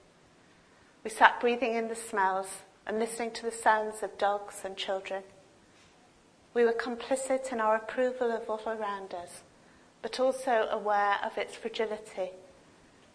We 1.04 1.10
sat 1.10 1.40
breathing 1.40 1.76
in 1.76 1.88
the 1.88 1.96
smells 1.96 2.48
and 2.86 3.00
listening 3.00 3.32
to 3.32 3.44
the 3.44 3.52
sounds 3.52 4.04
of 4.04 4.18
dogs 4.18 4.62
and 4.64 4.76
children. 4.78 5.24
We 6.54 6.64
were 6.64 6.74
complicit 6.74 7.52
in 7.52 7.62
our 7.62 7.76
approval 7.76 8.32
of 8.32 8.50
all 8.50 8.64
around 8.66 9.14
us, 9.14 9.42
but 10.02 10.20
also 10.20 10.68
aware 10.72 11.18
of 11.24 11.38
its 11.38 11.56
fragility, 11.56 12.32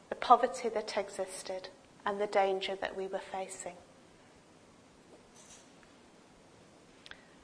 the 0.09 0.15
poverty 0.15 0.69
that 0.69 0.97
existed, 0.97 1.69
and 2.05 2.21
the 2.21 2.27
danger 2.27 2.77
that 2.81 2.97
we 2.97 3.07
were 3.07 3.21
facing. 3.33 3.75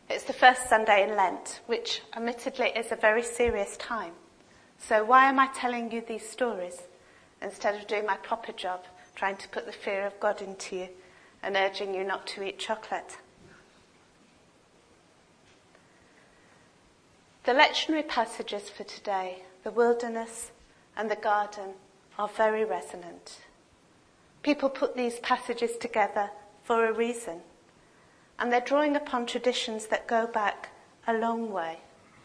It's 0.08 0.24
the 0.24 0.32
first 0.32 0.68
Sunday 0.68 1.08
in 1.08 1.16
Lent, 1.16 1.60
which 1.66 2.02
admittedly 2.14 2.68
is 2.76 2.92
a 2.92 2.96
very 2.96 3.22
serious 3.22 3.76
time. 3.78 4.12
So, 4.78 5.04
why 5.04 5.28
am 5.28 5.38
I 5.38 5.48
telling 5.54 5.90
you 5.90 6.02
these 6.06 6.28
stories 6.28 6.82
instead 7.40 7.74
of 7.74 7.86
doing 7.86 8.04
my 8.04 8.16
proper 8.16 8.52
job, 8.52 8.84
trying 9.14 9.36
to 9.36 9.48
put 9.48 9.64
the 9.64 9.72
fear 9.72 10.06
of 10.06 10.20
God 10.20 10.42
into 10.42 10.76
you 10.76 10.88
and 11.42 11.56
urging 11.56 11.94
you 11.94 12.04
not 12.04 12.26
to 12.28 12.42
eat 12.42 12.58
chocolate? 12.58 13.16
The 17.44 17.52
lectionary 17.52 18.06
passages 18.06 18.70
for 18.70 18.84
today, 18.84 19.42
the 19.64 19.72
wilderness 19.72 20.52
and 20.96 21.10
the 21.10 21.16
garden, 21.16 21.70
are 22.16 22.28
very 22.28 22.64
resonant. 22.64 23.40
People 24.42 24.68
put 24.68 24.96
these 24.96 25.18
passages 25.18 25.76
together 25.76 26.30
for 26.62 26.86
a 26.86 26.92
reason. 26.92 27.40
And 28.38 28.52
they're 28.52 28.60
drawing 28.60 28.94
upon 28.94 29.26
traditions 29.26 29.86
that 29.86 30.06
go 30.06 30.26
back 30.26 30.70
a 31.08 31.14
long 31.14 31.50
way. 31.50 31.78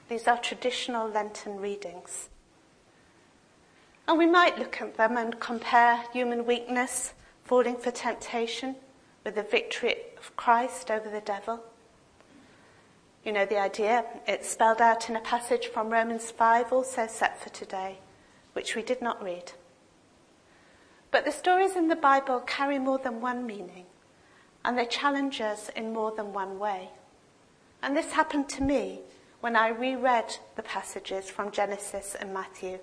These 0.08 0.28
are 0.28 0.38
traditional 0.38 1.10
Lenten 1.10 1.60
readings. 1.60 2.30
And 4.08 4.20
we 4.20 4.28
might 4.28 4.60
look 4.60 4.80
at 4.82 4.98
them 4.98 5.18
and 5.18 5.40
compare 5.40 6.04
human 6.14 6.46
weakness, 6.46 7.14
falling 7.44 7.78
for 7.78 7.90
temptation, 7.90 8.76
with 9.24 9.34
the 9.34 9.44
victory 9.44 9.96
of 10.18 10.36
Christ 10.36 10.92
over 10.92 11.10
the 11.10 11.22
devil. 11.22 11.64
You 13.24 13.34
know 13.34 13.46
the 13.46 13.60
idea. 13.60 14.06
It's 14.28 14.50
spelled 14.50 14.82
out 14.82 15.10
in 15.10 15.16
a 15.16 15.22
passage 15.22 15.68
from 15.68 15.90
Romans 15.90 16.32
5, 16.32 16.72
also 16.72 17.08
set 17.08 17.42
for 17.42 17.50
today, 17.50 18.00
which 18.54 18.76
we 18.76 18.82
did 18.82 19.02
not 19.02 19.22
read. 19.24 19.52
But 21.12 21.26
the 21.26 21.32
stories 21.32 21.76
in 21.76 21.88
the 21.88 21.96
Bible 21.96 22.40
carry 22.42 22.80
more 22.80 22.98
than 22.98 23.22
one 23.22 23.46
meaning 23.46 23.86
and 24.68 24.78
they 24.78 24.86
challenge 24.86 25.40
us 25.40 25.70
in 25.78 25.94
more 25.94 26.12
than 26.12 26.34
one 26.34 26.60
way. 26.60 26.90
And 27.82 27.96
this 27.96 28.12
happened 28.12 28.50
to 28.50 28.64
me 28.64 29.00
when 29.40 29.56
I 29.56 29.70
reread 29.70 30.36
the 30.58 30.64
passages 30.64 31.30
from 31.30 31.52
Genesis 31.52 32.18
and 32.20 32.34
Matthew 32.34 32.80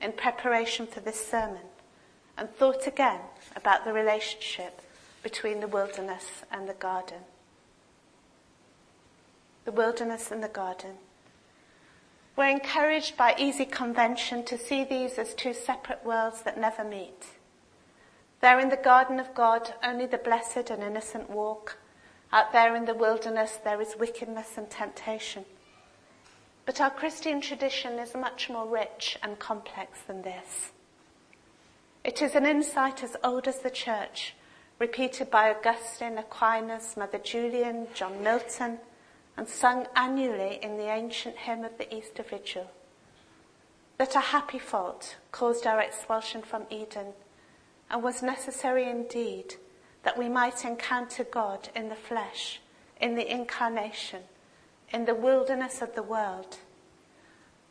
in 0.00 0.12
preparation 0.12 0.86
for 0.86 1.00
this 1.00 1.26
sermon 1.26 1.62
and 2.38 2.48
thought 2.50 2.86
again 2.86 3.20
about 3.56 3.84
the 3.84 3.92
relationship 3.92 4.80
between 5.24 5.58
the 5.58 5.66
wilderness 5.66 6.44
and 6.52 6.68
the 6.68 6.74
garden. 6.74 7.20
The 9.64 9.72
wilderness 9.72 10.30
and 10.30 10.42
the 10.42 10.48
garden. 10.48 10.96
We're 12.36 12.50
encouraged 12.50 13.16
by 13.16 13.34
easy 13.38 13.64
convention 13.64 14.44
to 14.44 14.58
see 14.58 14.84
these 14.84 15.18
as 15.18 15.34
two 15.34 15.54
separate 15.54 16.04
worlds 16.04 16.42
that 16.42 16.60
never 16.60 16.84
meet. 16.84 17.26
There 18.40 18.58
in 18.58 18.68
the 18.68 18.76
garden 18.76 19.20
of 19.20 19.34
God, 19.34 19.72
only 19.82 20.06
the 20.06 20.18
blessed 20.18 20.68
and 20.68 20.82
innocent 20.82 21.30
walk. 21.30 21.78
Out 22.32 22.52
there 22.52 22.74
in 22.74 22.84
the 22.84 22.94
wilderness, 22.94 23.58
there 23.62 23.80
is 23.80 23.96
wickedness 23.98 24.58
and 24.58 24.68
temptation. 24.68 25.44
But 26.66 26.80
our 26.80 26.90
Christian 26.90 27.40
tradition 27.40 27.98
is 27.98 28.14
much 28.14 28.50
more 28.50 28.66
rich 28.66 29.16
and 29.22 29.38
complex 29.38 30.00
than 30.06 30.22
this. 30.22 30.72
It 32.02 32.20
is 32.20 32.34
an 32.34 32.44
insight 32.44 33.02
as 33.02 33.16
old 33.22 33.46
as 33.46 33.60
the 33.60 33.70
church, 33.70 34.34
repeated 34.78 35.30
by 35.30 35.50
Augustine, 35.50 36.18
Aquinas, 36.18 36.96
Mother 36.96 37.18
Julian, 37.18 37.86
John 37.94 38.22
Milton, 38.22 38.78
and 39.36 39.48
sung 39.48 39.86
annually 39.96 40.58
in 40.62 40.76
the 40.76 40.88
ancient 40.88 41.36
hymn 41.36 41.64
of 41.64 41.76
the 41.78 41.92
Easter 41.94 42.22
Vigil. 42.22 42.70
That 43.98 44.16
a 44.16 44.20
happy 44.20 44.58
fault 44.58 45.16
caused 45.32 45.66
our 45.66 45.80
expulsion 45.80 46.42
from 46.42 46.66
Eden 46.70 47.14
and 47.90 48.02
was 48.02 48.22
necessary 48.22 48.88
indeed 48.88 49.54
that 50.02 50.18
we 50.18 50.28
might 50.28 50.64
encounter 50.64 51.24
God 51.24 51.68
in 51.74 51.88
the 51.88 51.94
flesh, 51.94 52.60
in 53.00 53.14
the 53.14 53.30
incarnation, 53.30 54.22
in 54.92 55.04
the 55.04 55.14
wilderness 55.14 55.82
of 55.82 55.94
the 55.94 56.02
world. 56.02 56.58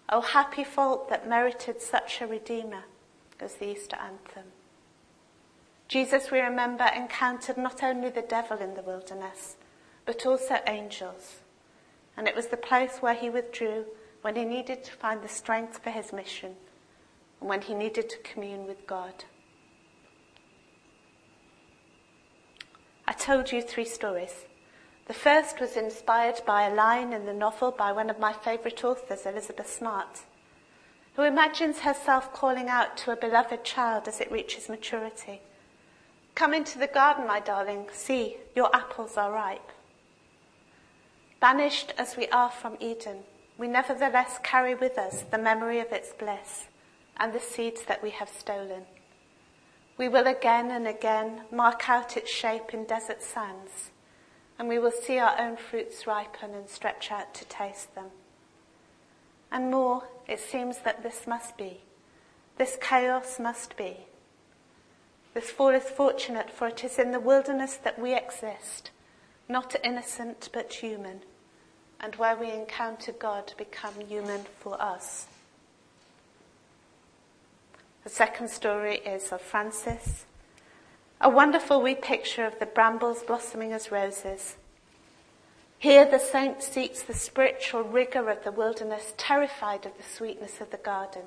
O 0.09 0.21
happy 0.21 0.63
fault 0.63 1.09
that 1.09 1.29
merited 1.29 1.81
such 1.81 2.21
a 2.21 2.27
Redeemer, 2.27 2.83
as 3.39 3.55
the 3.55 3.71
Easter 3.71 3.97
anthem. 3.97 4.51
Jesus, 5.87 6.31
we 6.31 6.39
remember, 6.39 6.85
encountered 6.95 7.57
not 7.57 7.83
only 7.83 8.09
the 8.09 8.21
devil 8.21 8.57
in 8.57 8.73
the 8.73 8.81
wilderness, 8.81 9.55
but 10.05 10.25
also 10.25 10.59
angels. 10.65 11.42
And 12.15 12.27
it 12.27 12.35
was 12.35 12.47
the 12.47 12.57
place 12.57 12.97
where 12.99 13.15
he 13.15 13.29
withdrew 13.29 13.85
when 14.21 14.35
he 14.35 14.45
needed 14.45 14.83
to 14.83 14.91
find 14.91 15.21
the 15.21 15.27
strength 15.27 15.83
for 15.83 15.89
his 15.89 16.13
mission 16.13 16.55
and 17.39 17.49
when 17.49 17.61
he 17.61 17.73
needed 17.73 18.09
to 18.09 18.17
commune 18.19 18.65
with 18.65 18.87
God. 18.87 19.25
I 23.05 23.11
told 23.11 23.51
you 23.51 23.61
three 23.61 23.85
stories. 23.85 24.45
The 25.07 25.13
first 25.13 25.59
was 25.59 25.75
inspired 25.75 26.41
by 26.45 26.63
a 26.63 26.73
line 26.73 27.11
in 27.11 27.25
the 27.25 27.33
novel 27.33 27.71
by 27.71 27.91
one 27.91 28.09
of 28.09 28.19
my 28.19 28.31
favourite 28.31 28.83
authors, 28.85 29.25
Elizabeth 29.25 29.69
Smart, 29.69 30.21
who 31.15 31.23
imagines 31.23 31.79
herself 31.79 32.31
calling 32.31 32.69
out 32.69 32.95
to 32.97 33.11
a 33.11 33.17
beloved 33.17 33.65
child 33.65 34.07
as 34.07 34.21
it 34.21 34.31
reaches 34.31 34.69
maturity. 34.69 35.41
Come 36.33 36.53
into 36.53 36.79
the 36.79 36.87
garden, 36.87 37.27
my 37.27 37.41
darling. 37.41 37.87
See, 37.91 38.37
your 38.55 38.73
apples 38.73 39.17
are 39.17 39.33
ripe. 39.33 39.71
Banished 41.43 41.93
as 41.97 42.15
we 42.15 42.29
are 42.29 42.49
from 42.49 42.77
Eden, 42.79 43.17
we 43.57 43.67
nevertheless 43.67 44.39
carry 44.43 44.75
with 44.75 44.97
us 44.97 45.25
the 45.29 45.37
memory 45.37 45.81
of 45.81 45.91
its 45.91 46.13
bliss 46.13 46.69
and 47.17 47.33
the 47.33 47.39
seeds 47.41 47.81
that 47.83 48.01
we 48.01 48.11
have 48.11 48.29
stolen. 48.29 48.83
We 49.97 50.07
will 50.07 50.25
again 50.25 50.71
and 50.71 50.87
again 50.87 51.41
mark 51.51 51.89
out 51.89 52.15
its 52.15 52.31
shape 52.31 52.73
in 52.73 52.85
desert 52.85 53.21
sands, 53.21 53.91
and 54.57 54.69
we 54.69 54.79
will 54.79 54.93
see 54.93 55.19
our 55.19 55.37
own 55.37 55.57
fruits 55.57 56.07
ripen 56.07 56.53
and 56.53 56.69
stretch 56.69 57.11
out 57.11 57.33
to 57.33 57.45
taste 57.49 57.93
them. 57.93 58.11
And 59.51 59.69
more, 59.69 60.07
it 60.29 60.39
seems 60.39 60.77
that 60.85 61.03
this 61.03 61.27
must 61.27 61.57
be. 61.57 61.81
This 62.57 62.77
chaos 62.81 63.37
must 63.37 63.75
be. 63.75 64.07
This 65.33 65.51
fall 65.51 65.71
is 65.71 65.83
fortunate, 65.89 66.49
for 66.49 66.69
it 66.69 66.85
is 66.85 66.97
in 66.97 67.11
the 67.11 67.19
wilderness 67.19 67.75
that 67.83 67.99
we 67.99 68.15
exist, 68.15 68.91
not 69.49 69.75
innocent 69.83 70.47
but 70.53 70.71
human, 70.75 71.19
and 72.03 72.17
where 72.17 72.35
we 72.35 72.51
encounter 72.51 73.13
God 73.13 73.53
become 73.57 73.93
human 74.01 74.41
for 74.59 74.79
us. 74.79 75.27
The 78.03 78.09
second 78.09 78.49
story 78.49 78.97
is 78.97 79.31
of 79.31 79.39
Francis, 79.39 80.25
a 81.21 81.29
wonderful 81.29 81.81
wee 81.81 81.95
picture 81.95 82.45
of 82.45 82.59
the 82.59 82.65
brambles 82.65 83.23
blossoming 83.23 83.71
as 83.71 83.89
roses. 83.89 84.57
Here 85.79 86.03
the 86.03 86.19
saint 86.19 86.61
seeks 86.61 87.01
the 87.01 87.13
spiritual 87.13 87.83
rigour 87.83 88.29
of 88.29 88.43
the 88.43 88.51
wilderness, 88.51 89.13
terrified 89.15 89.85
of 89.85 89.95
the 89.95 90.03
sweetness 90.03 90.59
of 90.59 90.71
the 90.71 90.77
garden. 90.77 91.23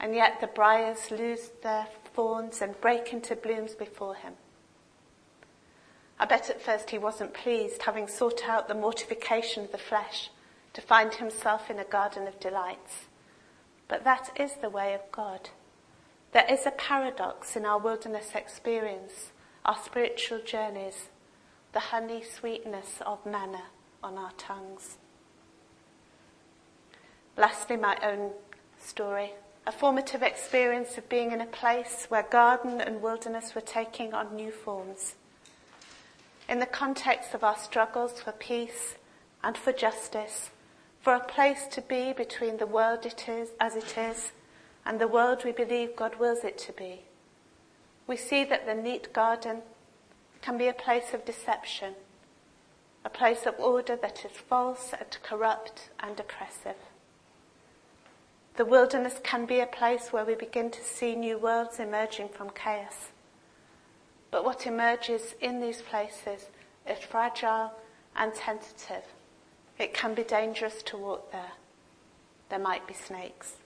And 0.00 0.16
yet 0.16 0.40
the 0.40 0.48
briars 0.48 1.12
lose 1.12 1.50
their 1.62 1.86
thorns 2.14 2.60
and 2.60 2.80
break 2.80 3.12
into 3.12 3.36
blooms 3.36 3.74
before 3.76 4.16
him. 4.16 4.32
I 6.22 6.24
bet 6.24 6.50
at 6.50 6.62
first 6.62 6.90
he 6.90 6.98
wasn't 6.98 7.34
pleased, 7.34 7.82
having 7.82 8.06
sought 8.06 8.48
out 8.48 8.68
the 8.68 8.76
mortification 8.76 9.64
of 9.64 9.72
the 9.72 9.76
flesh, 9.76 10.30
to 10.72 10.80
find 10.80 11.12
himself 11.12 11.68
in 11.68 11.80
a 11.80 11.84
garden 11.84 12.28
of 12.28 12.38
delights. 12.38 13.06
But 13.88 14.04
that 14.04 14.30
is 14.38 14.52
the 14.54 14.70
way 14.70 14.94
of 14.94 15.00
God. 15.10 15.50
There 16.30 16.46
is 16.48 16.64
a 16.64 16.70
paradox 16.70 17.56
in 17.56 17.66
our 17.66 17.76
wilderness 17.76 18.36
experience, 18.36 19.32
our 19.64 19.76
spiritual 19.76 20.38
journeys, 20.38 21.08
the 21.72 21.80
honey 21.80 22.22
sweetness 22.22 23.02
of 23.04 23.26
manna 23.26 23.64
on 24.00 24.16
our 24.16 24.32
tongues. 24.38 24.98
Lastly, 27.36 27.76
my 27.76 27.98
own 28.00 28.30
story 28.78 29.32
a 29.66 29.72
formative 29.72 30.22
experience 30.22 30.98
of 30.98 31.08
being 31.08 31.32
in 31.32 31.40
a 31.40 31.46
place 31.46 32.06
where 32.08 32.22
garden 32.22 32.80
and 32.80 33.02
wilderness 33.02 33.56
were 33.56 33.60
taking 33.60 34.12
on 34.12 34.36
new 34.36 34.50
forms. 34.50 35.14
In 36.48 36.58
the 36.58 36.66
context 36.66 37.34
of 37.34 37.44
our 37.44 37.56
struggles 37.56 38.20
for 38.20 38.32
peace 38.32 38.96
and 39.42 39.56
for 39.56 39.72
justice, 39.72 40.50
for 41.00 41.14
a 41.14 41.24
place 41.24 41.66
to 41.72 41.80
be 41.80 42.12
between 42.12 42.58
the 42.58 42.66
world 42.66 43.06
it 43.06 43.28
is, 43.28 43.50
as 43.60 43.76
it 43.76 43.96
is 43.96 44.32
and 44.84 45.00
the 45.00 45.08
world 45.08 45.44
we 45.44 45.52
believe 45.52 45.96
God 45.96 46.18
wills 46.18 46.44
it 46.44 46.58
to 46.58 46.72
be, 46.72 47.02
we 48.06 48.16
see 48.16 48.44
that 48.44 48.66
the 48.66 48.74
neat 48.74 49.12
garden 49.12 49.62
can 50.40 50.58
be 50.58 50.66
a 50.66 50.72
place 50.72 51.14
of 51.14 51.24
deception, 51.24 51.94
a 53.04 53.08
place 53.08 53.46
of 53.46 53.58
order 53.58 53.96
that 53.96 54.24
is 54.24 54.32
false 54.32 54.92
and 54.92 55.16
corrupt 55.22 55.90
and 56.00 56.18
oppressive. 56.18 56.76
The 58.56 58.64
wilderness 58.64 59.14
can 59.22 59.46
be 59.46 59.60
a 59.60 59.66
place 59.66 60.12
where 60.12 60.24
we 60.24 60.34
begin 60.34 60.70
to 60.72 60.84
see 60.84 61.14
new 61.14 61.38
worlds 61.38 61.78
emerging 61.78 62.30
from 62.30 62.50
chaos. 62.50 63.10
But 64.32 64.44
what 64.44 64.66
emerges 64.66 65.36
in 65.40 65.60
these 65.60 65.82
places 65.82 66.48
is 66.88 66.98
fragile 66.98 67.70
and 68.16 68.34
tentative. 68.34 69.04
It 69.78 69.94
can 69.94 70.14
be 70.14 70.24
dangerous 70.24 70.82
to 70.84 70.96
walk 70.96 71.30
there. 71.30 71.52
There 72.48 72.58
might 72.58 72.88
be 72.88 72.94
snakes. 72.94 73.56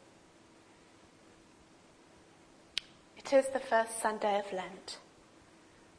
It 3.16 3.32
is 3.32 3.48
the 3.48 3.60
first 3.60 4.02
Sunday 4.02 4.38
of 4.38 4.52
Lent. 4.52 4.98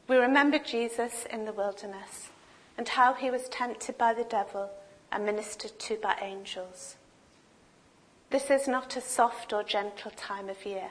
We 0.06 0.16
remember 0.16 0.58
Jesus 0.58 1.26
in 1.30 1.44
the 1.44 1.52
wilderness 1.52 2.28
and 2.76 2.88
how 2.88 3.14
he 3.14 3.30
was 3.30 3.48
tempted 3.48 3.98
by 3.98 4.14
the 4.14 4.24
devil 4.24 4.70
and 5.10 5.24
ministered 5.24 5.78
to 5.78 5.96
by 5.96 6.16
angels. 6.20 6.96
This 8.30 8.50
is 8.50 8.68
not 8.68 8.96
a 8.96 9.00
soft 9.00 9.52
or 9.54 9.62
gentle 9.62 10.10
time 10.10 10.50
of 10.50 10.66
year. 10.66 10.90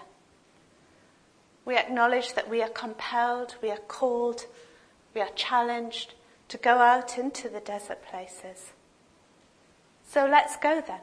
We 1.68 1.76
acknowledge 1.76 2.34
that 2.36 2.50
we 2.50 2.64
are 2.64 2.70
compelled, 2.70 3.56
we 3.62 3.70
are 3.72 3.84
called, 3.90 4.46
we 5.14 5.20
are 5.20 5.30
challenged 5.36 6.14
to 6.48 6.58
go 6.58 6.78
out 6.78 7.18
into 7.18 7.50
the 7.50 7.60
desert 7.60 8.02
places. 8.10 8.72
So 10.08 10.26
let's 10.26 10.56
go 10.56 10.82
then. 10.88 11.02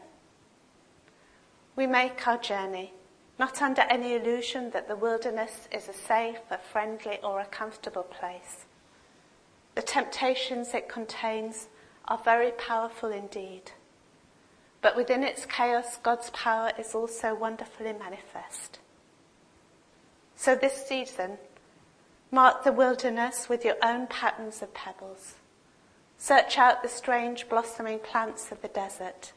We 1.77 1.87
make 1.87 2.27
our 2.27 2.38
journey, 2.38 2.94
not 3.38 3.61
under 3.61 3.83
any 3.83 4.14
illusion 4.14 4.70
that 4.70 4.88
the 4.88 4.96
wilderness 4.96 5.68
is 5.70 5.87
a 5.87 5.92
safe, 5.92 6.38
a 6.50 6.57
friendly, 6.57 7.18
or 7.22 7.40
a 7.40 7.44
comfortable 7.44 8.05
place. 8.05 8.64
The 9.74 9.83
temptations 9.83 10.72
it 10.72 10.88
contains 10.88 11.68
are 12.09 12.16
very 12.16 12.53
powerful 12.53 13.11
indeed. 13.11 13.72
But 14.81 14.96
within 14.96 15.24
its 15.24 15.44
chaos, 15.44 15.98
God's 16.03 16.31
power 16.31 16.72
is 16.79 16.94
also 16.94 17.35
wonderfully 17.35 17.92
manifest. 17.92 18.79
So 20.37 20.55
this 20.55 20.87
season, 20.87 21.38
mark 22.31 22.64
the 22.64 22.73
wilderness 22.73 23.49
with 23.49 23.64
your 23.64 23.77
own 23.83 24.07
patterns 24.07 24.62
of 24.62 24.75
pebbles. 24.75 25.35
Search 26.18 26.59
out 26.59 26.83
the 26.83 26.88
strange 26.88 27.49
blossoming 27.49 27.99
plants 27.99 28.51
of 28.51 28.62
the 28.62 28.68
desert 28.68 29.33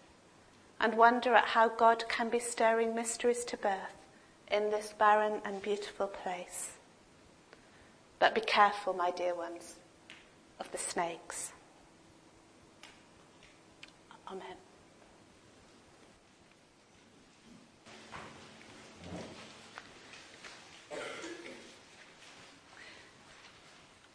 and 0.79 0.95
wonder 0.95 1.33
at 1.33 1.45
how 1.45 1.69
God 1.69 2.07
can 2.07 2.29
be 2.29 2.39
stirring 2.39 2.95
mysteries 2.95 3.43
to 3.45 3.57
birth 3.57 3.97
in 4.51 4.69
this 4.69 4.93
barren 4.97 5.41
and 5.43 5.61
beautiful 5.61 6.07
place. 6.07 6.71
But 8.19 8.35
be 8.35 8.41
careful, 8.41 8.93
my 8.93 9.11
dear 9.11 9.35
ones, 9.35 9.75
of 10.59 10.71
the 10.71 10.77
snakes. 10.77 11.51
Amen. 14.27 14.66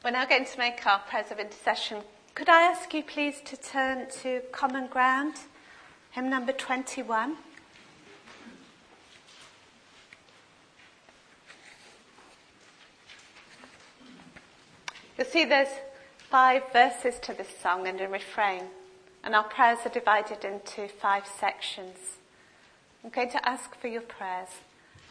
We're 0.04 0.10
now 0.10 0.26
going 0.26 0.46
to 0.46 0.58
make 0.58 0.84
our 0.84 0.98
prayers 0.98 1.30
of 1.30 1.38
intercession. 1.38 1.98
Could 2.34 2.48
I 2.48 2.62
ask 2.62 2.92
you 2.92 3.04
please 3.04 3.40
to 3.44 3.56
turn 3.56 4.08
to 4.22 4.40
Common 4.50 4.88
Ground, 4.88 5.34
hymn 6.10 6.28
number 6.28 6.50
21? 6.50 7.36
You'll 15.16 15.26
see 15.28 15.44
there's 15.44 15.68
five 16.18 16.64
verses 16.72 17.20
to 17.20 17.32
this 17.32 17.56
song 17.62 17.86
and 17.86 18.00
a 18.00 18.08
refrain, 18.08 18.64
and 19.22 19.36
our 19.36 19.44
prayers 19.44 19.78
are 19.84 19.90
divided 19.90 20.44
into 20.44 20.88
five 20.88 21.28
sections. 21.28 22.18
I'm 23.04 23.10
going 23.10 23.30
to 23.30 23.48
ask 23.48 23.76
for 23.76 23.86
your 23.86 24.02
prayers, 24.02 24.48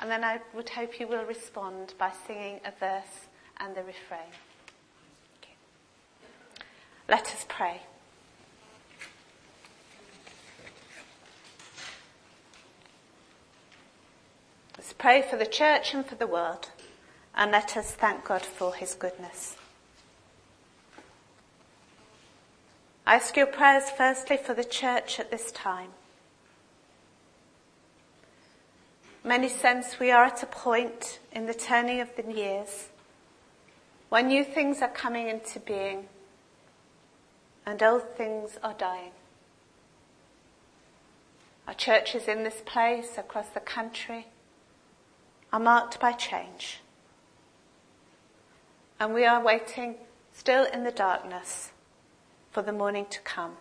and 0.01 0.11
then 0.11 0.25
I 0.25 0.41
would 0.53 0.67
hope 0.67 0.99
you 0.99 1.07
will 1.07 1.23
respond 1.23 1.93
by 1.97 2.11
singing 2.27 2.59
a 2.65 2.71
verse 2.77 3.29
and 3.57 3.73
the 3.73 3.83
refrain. 3.83 4.33
Let 7.11 7.25
us 7.25 7.45
pray. 7.49 7.81
Let's 14.77 14.93
pray 14.93 15.21
for 15.21 15.35
the 15.35 15.45
church 15.45 15.93
and 15.93 16.05
for 16.05 16.15
the 16.15 16.25
world, 16.25 16.69
and 17.35 17.51
let 17.51 17.75
us 17.75 17.91
thank 17.91 18.23
God 18.23 18.43
for 18.43 18.73
his 18.73 18.93
goodness. 18.93 19.57
I 23.05 23.15
ask 23.15 23.35
your 23.35 23.47
prayers 23.47 23.89
firstly 23.89 24.37
for 24.37 24.53
the 24.53 24.63
church 24.63 25.19
at 25.19 25.31
this 25.31 25.51
time. 25.51 25.89
Many 29.25 29.49
sense 29.49 29.99
we 29.99 30.11
are 30.11 30.23
at 30.23 30.43
a 30.43 30.45
point 30.45 31.19
in 31.33 31.45
the 31.45 31.53
turning 31.53 31.99
of 31.99 32.15
the 32.15 32.31
years 32.31 32.87
when 34.07 34.29
new 34.29 34.45
things 34.45 34.81
are 34.81 34.87
coming 34.87 35.27
into 35.27 35.59
being 35.59 36.07
and 37.65 37.81
old 37.81 38.15
things 38.15 38.57
are 38.63 38.73
dying. 38.73 39.11
Our 41.67 41.73
churches 41.73 42.27
in 42.27 42.43
this 42.43 42.61
place, 42.65 43.17
across 43.17 43.49
the 43.49 43.59
country, 43.59 44.27
are 45.53 45.59
marked 45.59 45.99
by 45.99 46.11
change. 46.13 46.79
And 48.99 49.13
we 49.13 49.25
are 49.25 49.41
waiting 49.41 49.95
still 50.33 50.65
in 50.65 50.83
the 50.83 50.91
darkness 50.91 51.71
for 52.51 52.61
the 52.61 52.73
morning 52.73 53.05
to 53.09 53.19
come. 53.21 53.57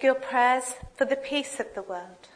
Ask 0.00 0.04
your 0.04 0.14
prayers 0.14 0.76
for 0.94 1.04
the 1.04 1.16
peace 1.16 1.60
of 1.60 1.66
the 1.74 1.82
world. 1.82 2.28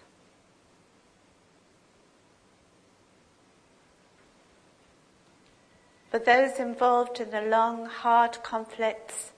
For 6.11 6.19
those 6.19 6.59
involved 6.61 7.21
in 7.21 7.31
the 7.31 7.41
long, 7.41 7.87
hard 7.87 8.43
conflicts 8.43 9.33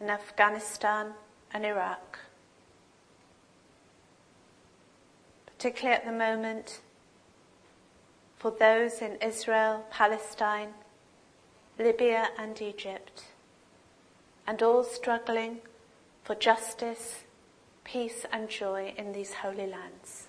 in 0.00 0.10
Afghanistan 0.10 1.12
and 1.54 1.64
Iraq. 1.64 2.18
Particularly 5.46 5.94
at 5.94 6.04
the 6.04 6.12
moment, 6.12 6.80
for 8.36 8.50
those 8.50 9.00
in 9.00 9.16
Israel, 9.22 9.84
Palestine, 9.90 10.74
Libya, 11.78 12.30
and 12.36 12.60
Egypt, 12.60 13.26
and 14.44 14.60
all 14.60 14.82
struggling 14.82 15.58
for 16.24 16.34
justice, 16.34 17.24
peace, 17.90 18.26
and 18.32 18.50
joy 18.50 18.92
in 18.98 19.12
these 19.12 19.32
holy 19.32 19.66
lands. 19.66 20.27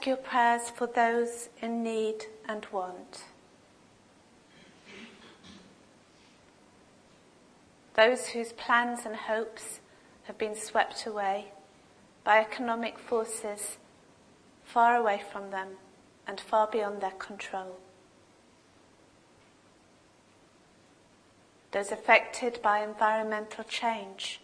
Ask 0.00 0.06
your 0.06 0.16
prayers 0.16 0.70
for 0.70 0.86
those 0.86 1.50
in 1.60 1.82
need 1.82 2.24
and 2.48 2.66
want. 2.72 3.24
Those 7.96 8.28
whose 8.28 8.52
plans 8.54 9.00
and 9.04 9.14
hopes 9.14 9.80
have 10.22 10.38
been 10.38 10.56
swept 10.56 11.04
away 11.04 11.52
by 12.24 12.38
economic 12.38 12.98
forces 12.98 13.76
far 14.64 14.96
away 14.96 15.20
from 15.30 15.50
them 15.50 15.68
and 16.26 16.40
far 16.40 16.66
beyond 16.66 17.02
their 17.02 17.10
control. 17.10 17.76
Those 21.72 21.92
affected 21.92 22.60
by 22.62 22.78
environmental 22.82 23.64
change, 23.64 24.40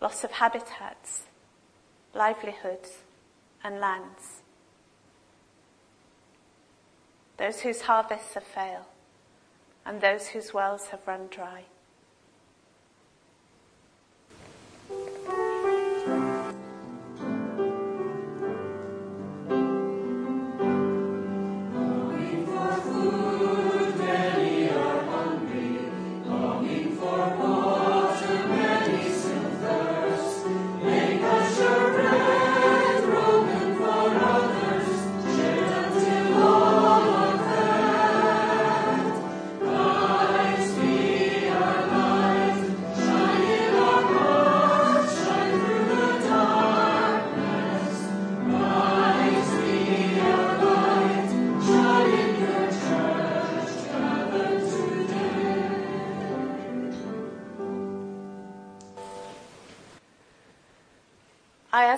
loss 0.00 0.24
of 0.24 0.32
habitats, 0.32 1.26
livelihoods, 2.14 3.03
and 3.64 3.80
lands. 3.80 4.42
Those 7.38 7.62
whose 7.62 7.80
harvests 7.80 8.34
have 8.34 8.44
failed, 8.44 8.84
and 9.84 10.00
those 10.00 10.28
whose 10.28 10.54
wells 10.54 10.88
have 10.88 11.00
run 11.06 11.26
dry. 11.30 11.64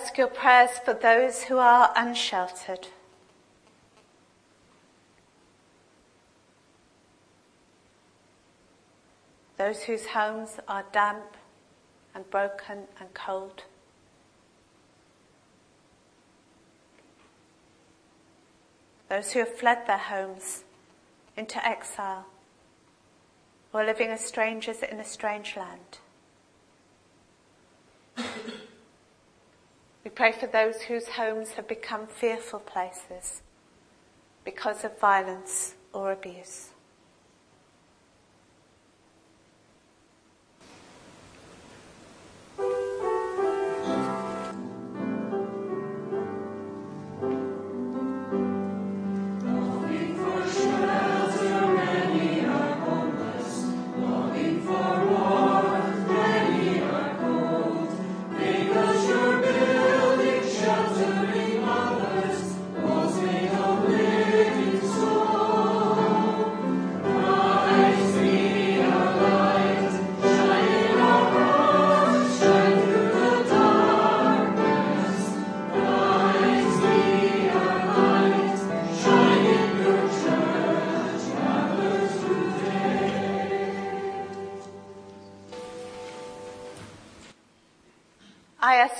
Ask 0.06 0.18
your 0.18 0.28
prayers 0.28 0.70
for 0.84 0.94
those 0.94 1.42
who 1.42 1.58
are 1.58 1.92
unsheltered. 1.96 2.86
Those 9.58 9.82
whose 9.82 10.06
homes 10.06 10.60
are 10.68 10.84
damp 10.92 11.36
and 12.14 12.30
broken 12.30 12.84
and 13.00 13.12
cold. 13.14 13.64
Those 19.08 19.32
who 19.32 19.40
have 19.40 19.58
fled 19.58 19.88
their 19.88 19.98
homes 19.98 20.62
into 21.36 21.66
exile 21.66 22.26
or 23.72 23.84
living 23.84 24.10
as 24.10 24.24
strangers 24.24 24.84
in 24.84 25.00
a 25.00 25.04
strange 25.04 25.56
land. 25.56 25.98
Pray 30.16 30.32
for 30.32 30.46
those 30.46 30.80
whose 30.80 31.08
homes 31.08 31.50
have 31.50 31.68
become 31.68 32.06
fearful 32.06 32.58
places 32.58 33.42
because 34.46 34.82
of 34.82 34.98
violence 34.98 35.74
or 35.92 36.10
abuse. 36.10 36.70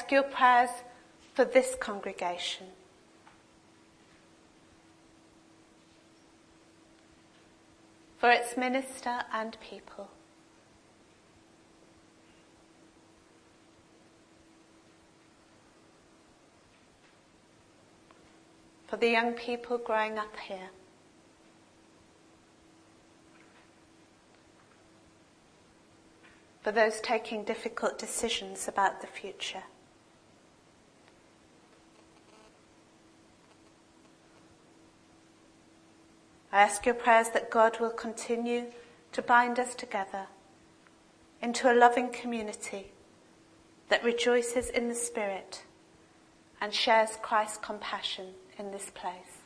Ask 0.07 0.13
your 0.13 0.23
prayers 0.23 0.71
for 1.35 1.45
this 1.45 1.75
congregation. 1.81 2.67
For 8.19 8.31
its 8.31 8.57
minister 8.57 9.23
and 9.33 9.57
people. 9.61 10.09
For 18.87 18.97
the 18.97 19.09
young 19.09 19.33
people 19.33 19.79
growing 19.79 20.19
up 20.19 20.37
here. 20.49 20.71
for 26.63 26.73
those 26.73 27.01
taking 27.01 27.45
difficult 27.45 27.97
decisions 27.97 28.67
about 28.67 29.01
the 29.01 29.07
future. 29.07 29.63
I 36.57 36.63
ask 36.63 36.87
your 36.87 36.95
prayers 36.95 37.29
that 37.35 37.51
God 37.51 37.81
will 37.81 37.91
continue 37.91 38.69
to 39.13 39.21
bind 39.21 39.59
us 39.59 39.75
together 39.75 40.29
into 41.43 41.71
a 41.71 41.77
loving 41.77 42.09
community 42.09 42.93
that 43.91 44.03
rejoices 44.03 44.71
in 44.71 44.89
the 44.89 44.95
Spirit 44.95 45.65
and 46.59 46.73
shares 46.73 47.19
Christ's 47.21 47.59
compassion 47.59 48.29
in 48.59 48.71
this 48.71 48.91
place. 48.95 49.43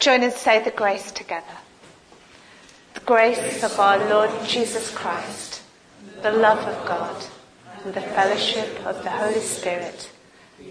Join 0.00 0.22
and 0.22 0.32
say 0.32 0.62
the 0.64 0.70
grace 0.70 1.12
together. 1.12 1.58
The 2.94 3.00
grace 3.00 3.62
of 3.62 3.78
our 3.78 3.98
Lord 4.08 4.30
Jesus 4.46 4.90
Christ, 4.90 5.62
the 6.22 6.32
love 6.32 6.58
of 6.58 6.86
God, 6.86 7.24
and 7.84 7.94
the 7.94 8.00
fellowship 8.00 8.84
of 8.86 9.02
the 9.04 9.10
Holy 9.10 9.40
Spirit 9.40 10.10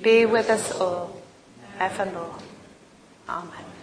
be 0.01 0.25
with 0.25 0.49
us 0.49 0.71
all 0.79 1.21
evermore. 1.79 2.35
Amen. 3.29 3.78